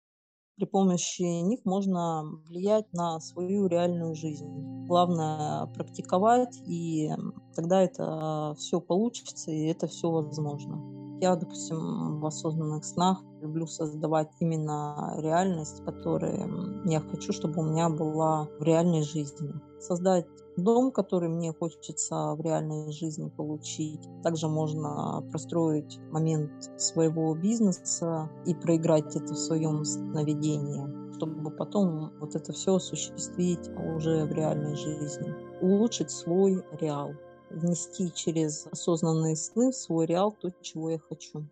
При 0.57 0.65
помощи 0.65 1.21
них 1.21 1.61
можно 1.63 2.23
влиять 2.45 2.91
на 2.91 3.21
свою 3.21 3.67
реальную 3.67 4.13
жизнь. 4.13 4.49
Главное 4.85 5.67
практиковать, 5.67 6.57
и 6.67 7.09
тогда 7.55 7.81
это 7.81 8.53
все 8.57 8.81
получится, 8.81 9.49
и 9.49 9.67
это 9.67 9.87
все 9.87 10.11
возможно. 10.11 10.75
Я, 11.21 11.35
допустим, 11.35 12.19
в 12.19 12.25
осознанных 12.25 12.83
снах 12.83 13.23
люблю 13.41 13.67
создавать 13.67 14.29
именно 14.39 15.13
реальность, 15.19 15.85
которую 15.85 16.81
я 16.85 16.99
хочу, 16.99 17.31
чтобы 17.31 17.61
у 17.61 17.63
меня 17.63 17.89
была 17.89 18.47
в 18.59 18.63
реальной 18.63 19.03
жизни. 19.03 19.53
Создать 19.79 20.25
дом, 20.57 20.91
который 20.91 21.29
мне 21.29 21.53
хочется 21.53 22.33
в 22.33 22.41
реальной 22.41 22.91
жизни 22.91 23.29
получить. 23.29 24.01
Также 24.23 24.47
можно 24.47 25.23
простроить 25.29 25.99
момент 26.09 26.51
своего 26.77 27.35
бизнеса 27.35 28.27
и 28.47 28.55
проиграть 28.55 29.15
это 29.15 29.35
в 29.35 29.37
своем 29.37 29.85
сновидении, 29.85 31.13
чтобы 31.17 31.51
потом 31.51 32.13
вот 32.19 32.35
это 32.35 32.51
все 32.51 32.77
осуществить 32.77 33.69
уже 33.95 34.25
в 34.25 34.31
реальной 34.31 34.75
жизни. 34.75 35.35
Улучшить 35.61 36.09
свой 36.09 36.63
реал 36.79 37.11
внести 37.53 38.11
через 38.13 38.67
осознанные 38.71 39.35
сны 39.35 39.71
в 39.71 39.75
свой 39.75 40.05
реал 40.05 40.31
то, 40.31 40.51
чего 40.61 40.91
я 40.91 40.99
хочу. 40.99 41.45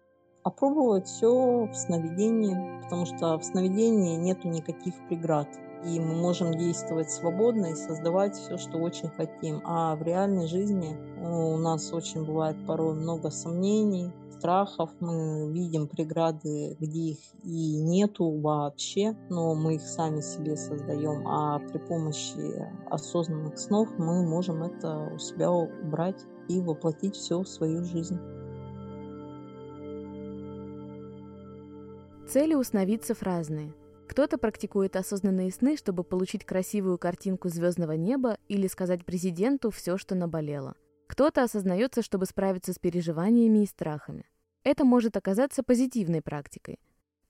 Опробовать 0.43 1.05
все 1.05 1.65
в 1.65 1.73
сновидении, 1.73 2.81
потому 2.83 3.05
что 3.05 3.37
в 3.37 3.43
сновидении 3.43 4.15
нету 4.15 4.47
никаких 4.47 4.93
преград. 5.07 5.47
И 5.85 5.99
мы 5.99 6.15
можем 6.15 6.57
действовать 6.57 7.09
свободно 7.09 7.67
и 7.67 7.75
создавать 7.75 8.35
все, 8.35 8.57
что 8.57 8.77
очень 8.79 9.09
хотим. 9.09 9.61
А 9.63 9.95
в 9.95 10.01
реальной 10.03 10.47
жизни 10.47 10.97
у 11.21 11.57
нас 11.57 11.93
очень 11.93 12.25
бывает 12.25 12.57
порой 12.65 12.95
много 12.95 13.29
сомнений, 13.29 14.11
страхов, 14.39 14.89
мы 14.99 15.51
видим 15.51 15.87
преграды, 15.87 16.75
где 16.79 16.99
их 16.99 17.19
и 17.43 17.75
нету 17.81 18.29
вообще, 18.39 19.15
но 19.29 19.53
мы 19.53 19.75
их 19.75 19.81
сами 19.81 20.21
себе 20.21 20.55
создаем, 20.55 21.27
а 21.27 21.59
при 21.59 21.77
помощи 21.77 22.65
осознанных 22.89 23.57
снов 23.57 23.89
мы 23.97 24.25
можем 24.25 24.63
это 24.63 25.11
у 25.13 25.17
себя 25.19 25.51
убрать 25.51 26.25
и 26.47 26.59
воплотить 26.59 27.15
все 27.15 27.41
в 27.41 27.47
свою 27.47 27.83
жизнь. 27.83 28.17
Цели 32.27 32.53
у 32.53 32.63
сновидцев 32.63 33.23
разные. 33.23 33.73
Кто-то 34.07 34.37
практикует 34.37 34.95
осознанные 34.95 35.51
сны, 35.51 35.75
чтобы 35.75 36.03
получить 36.03 36.45
красивую 36.45 36.97
картинку 36.97 37.49
звездного 37.49 37.93
неба 37.93 38.37
или 38.47 38.67
сказать 38.67 39.05
президенту 39.05 39.69
все, 39.69 39.97
что 39.97 40.15
наболело– 40.15 40.75
кто-то 41.09 41.41
осознается, 41.41 42.03
чтобы 42.03 42.27
справиться 42.27 42.71
с 42.71 42.77
переживаниями 42.77 43.63
и 43.63 43.65
страхами. 43.65 44.28
Это 44.63 44.83
может 44.83 45.15
оказаться 45.17 45.63
позитивной 45.63 46.21
практикой. 46.21 46.79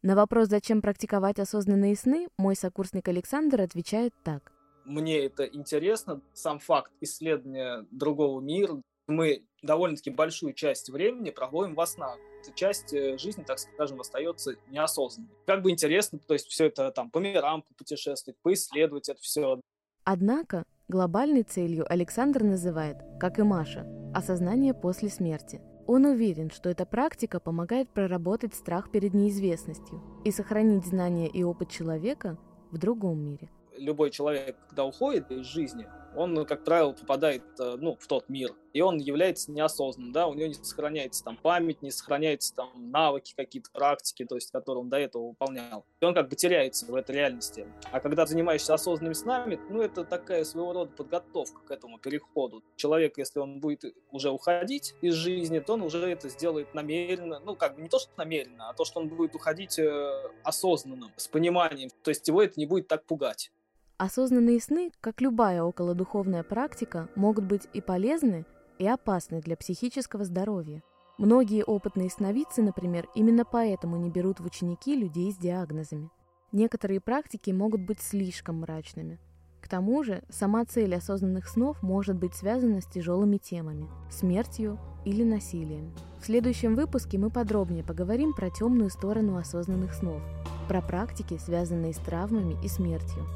На 0.01 0.15
вопрос, 0.15 0.47
зачем 0.47 0.81
практиковать 0.81 1.39
осознанные 1.39 1.95
сны, 1.95 2.29
мой 2.37 2.55
сокурсник 2.55 3.07
Александр 3.07 3.61
отвечает 3.61 4.13
так. 4.23 4.53
Мне 4.85 5.25
это 5.25 5.43
интересно, 5.45 6.21
сам 6.33 6.59
факт 6.59 6.91
исследования 7.01 7.85
другого 7.91 8.39
мира. 8.39 8.81
Мы 9.07 9.45
довольно-таки 9.61 10.09
большую 10.09 10.53
часть 10.53 10.89
времени 10.89 11.31
проводим 11.31 11.75
во 11.75 11.85
снах. 11.85 12.17
Эта 12.41 12.53
часть 12.55 12.93
э, 12.93 13.17
жизни, 13.17 13.43
так 13.43 13.59
скажем, 13.59 13.99
остается 13.99 14.55
неосознанной. 14.69 15.29
Как 15.45 15.61
бы 15.61 15.71
интересно, 15.71 16.19
то 16.19 16.33
есть 16.33 16.47
все 16.47 16.67
это 16.67 16.91
там 16.91 17.11
по 17.11 17.17
мирам 17.17 17.63
путешествовать, 17.77 18.39
поисследовать 18.41 19.09
это 19.09 19.19
все. 19.21 19.59
Однако 20.05 20.63
Глобальной 20.87 21.43
целью 21.43 21.85
Александр 21.87 22.43
называет, 22.43 22.97
как 23.19 23.37
и 23.37 23.43
Маша, 23.43 23.85
осознание 24.15 24.73
после 24.73 25.09
смерти. 25.09 25.61
Он 25.91 26.05
уверен, 26.05 26.51
что 26.51 26.69
эта 26.69 26.85
практика 26.85 27.39
помогает 27.39 27.89
проработать 27.89 28.53
страх 28.53 28.91
перед 28.91 29.15
неизвестностью 29.15 29.99
и 30.23 30.29
сохранить 30.29 30.85
знания 30.85 31.27
и 31.27 31.41
опыт 31.41 31.71
человека 31.71 32.37
в 32.69 32.77
другом 32.77 33.17
мире. 33.17 33.49
Любой 33.75 34.11
человек, 34.11 34.55
когда 34.67 34.85
уходит 34.85 35.31
из 35.31 35.47
жизни, 35.47 35.87
он, 36.19 36.45
как 36.45 36.63
правило, 36.63 36.91
попадает 36.91 37.43
э, 37.59 37.77
ну, 37.79 37.97
в 37.99 38.07
тот 38.07 38.29
мир, 38.29 38.53
и 38.73 38.81
он 38.81 38.97
является 38.97 39.51
неосознанным, 39.51 40.11
да, 40.11 40.27
у 40.27 40.33
него 40.33 40.47
не 40.47 40.53
сохраняется 40.53 41.23
там 41.23 41.37
память, 41.37 41.81
не 41.81 41.91
сохраняется 41.91 42.53
там 42.53 42.91
навыки, 42.91 43.33
какие-то 43.35 43.71
практики, 43.71 44.25
то 44.25 44.35
есть, 44.35 44.51
которые 44.51 44.81
он 44.81 44.89
до 44.89 44.97
этого 44.97 45.29
выполнял. 45.29 45.85
И 46.01 46.05
он 46.05 46.13
как 46.13 46.29
бы 46.29 46.35
теряется 46.35 46.85
в 46.85 46.95
этой 46.95 47.15
реальности. 47.15 47.67
А 47.91 47.99
когда 47.99 48.25
занимаешься 48.25 48.73
осознанными 48.73 49.13
снами, 49.13 49.59
ну, 49.69 49.81
это 49.81 50.03
такая 50.03 50.43
своего 50.43 50.73
рода 50.73 50.91
подготовка 50.91 51.61
к 51.61 51.71
этому 51.71 51.97
переходу. 51.97 52.63
Человек, 52.75 53.17
если 53.17 53.39
он 53.39 53.59
будет 53.59 53.83
уже 54.11 54.29
уходить 54.29 54.95
из 55.01 55.13
жизни, 55.13 55.59
то 55.59 55.73
он 55.73 55.83
уже 55.83 56.05
это 56.09 56.29
сделает 56.29 56.73
намеренно, 56.73 57.39
ну, 57.39 57.55
как 57.55 57.75
бы 57.75 57.81
не 57.81 57.89
то, 57.89 57.99
что 57.99 58.11
намеренно, 58.17 58.69
а 58.69 58.73
то, 58.73 58.85
что 58.85 58.99
он 58.99 59.07
будет 59.07 59.35
уходить 59.35 59.79
э, 59.79 60.31
осознанным, 60.43 61.11
с 61.15 61.27
пониманием, 61.27 61.89
то 62.03 62.09
есть 62.09 62.27
его 62.27 62.43
это 62.43 62.59
не 62.59 62.65
будет 62.65 62.87
так 62.87 63.05
пугать. 63.05 63.51
Осознанные 63.99 64.61
сны, 64.61 64.93
как 65.01 65.19
любая 65.19 65.61
околодуховная 65.61 66.43
практика, 66.43 67.09
могут 67.15 67.43
быть 67.43 67.67
и 67.73 67.81
полезны, 67.81 68.45
и 68.77 68.87
опасны 68.87 69.41
для 69.41 69.57
психического 69.57 70.23
здоровья. 70.23 70.81
Многие 71.17 71.65
опытные 71.65 72.09
сновидцы, 72.09 72.61
например, 72.61 73.09
именно 73.13 73.43
поэтому 73.43 73.97
не 73.97 74.09
берут 74.09 74.39
в 74.39 74.45
ученики 74.45 74.95
людей 74.95 75.33
с 75.33 75.35
диагнозами. 75.35 76.09
Некоторые 76.53 77.01
практики 77.01 77.51
могут 77.51 77.81
быть 77.81 77.99
слишком 77.99 78.61
мрачными. 78.61 79.19
К 79.59 79.67
тому 79.67 80.01
же, 80.05 80.23
сама 80.29 80.63
цель 80.63 80.95
осознанных 80.95 81.49
снов 81.49 81.83
может 81.83 82.15
быть 82.15 82.33
связана 82.33 82.79
с 82.79 82.85
тяжелыми 82.85 83.35
темами– 83.35 83.89
смертью 84.09 84.79
или 85.03 85.25
насилием. 85.25 85.93
В 86.21 86.25
следующем 86.25 86.75
выпуске 86.75 87.17
мы 87.17 87.29
подробнее 87.29 87.83
поговорим 87.83 88.33
про 88.33 88.49
темную 88.49 88.91
сторону 88.91 89.35
осознанных 89.35 89.93
снов, 89.93 90.21
про 90.69 90.81
практики, 90.81 91.37
связанные 91.37 91.91
с 91.91 91.97
травмами 91.97 92.55
и 92.63 92.69
смертью. 92.69 93.27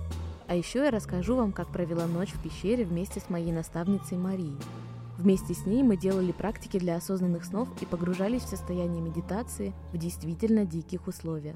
А 0.47 0.56
еще 0.56 0.79
я 0.79 0.91
расскажу 0.91 1.36
вам, 1.36 1.51
как 1.51 1.71
провела 1.71 2.06
ночь 2.06 2.32
в 2.32 2.41
пещере 2.41 2.84
вместе 2.84 3.19
с 3.19 3.29
моей 3.29 3.51
наставницей 3.51 4.17
Марией. 4.17 4.58
Вместе 5.17 5.53
с 5.53 5.65
ней 5.65 5.84
мы 5.84 5.95
делали 5.95 6.32
практики 6.32 6.79
для 6.79 6.97
осознанных 6.97 7.45
снов 7.45 7.69
и 7.82 7.86
погружались 7.86 8.43
в 8.43 8.49
состояние 8.49 9.01
медитации 9.01 9.73
в 9.91 9.97
действительно 9.97 10.65
диких 10.65 11.08
условиях. 11.08 11.56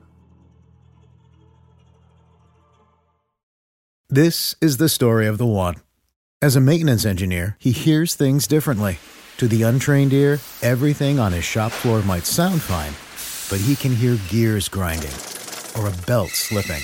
This 4.10 4.56
is 4.62 4.78
the 4.78 4.88
story 4.88 5.28
of 5.28 5.38
the 5.38 5.45
one. 5.45 5.82
As 6.41 6.56
a 6.56 6.62
maintenance 6.62 7.04
engineer, 7.04 7.58
he 7.60 7.71
hears 7.71 8.15
things 8.15 8.47
differently. 8.47 9.00
To 9.38 9.47
the 9.47 9.63
untrained 9.63 10.13
ear, 10.13 10.39
everything 10.62 11.19
on 11.19 11.34
his 11.34 11.43
shop 11.43 11.71
floor 11.71 12.02
might 12.04 12.26
sound 12.26 12.62
fine, 12.62 12.93
but 13.50 13.60
he 13.60 13.76
can 13.76 13.93
hear 13.93 14.17
gears 14.30 14.69
grinding 14.69 15.13
or 15.78 15.88
a 15.88 16.06
belt 16.06 16.30
slipping. 16.30 16.84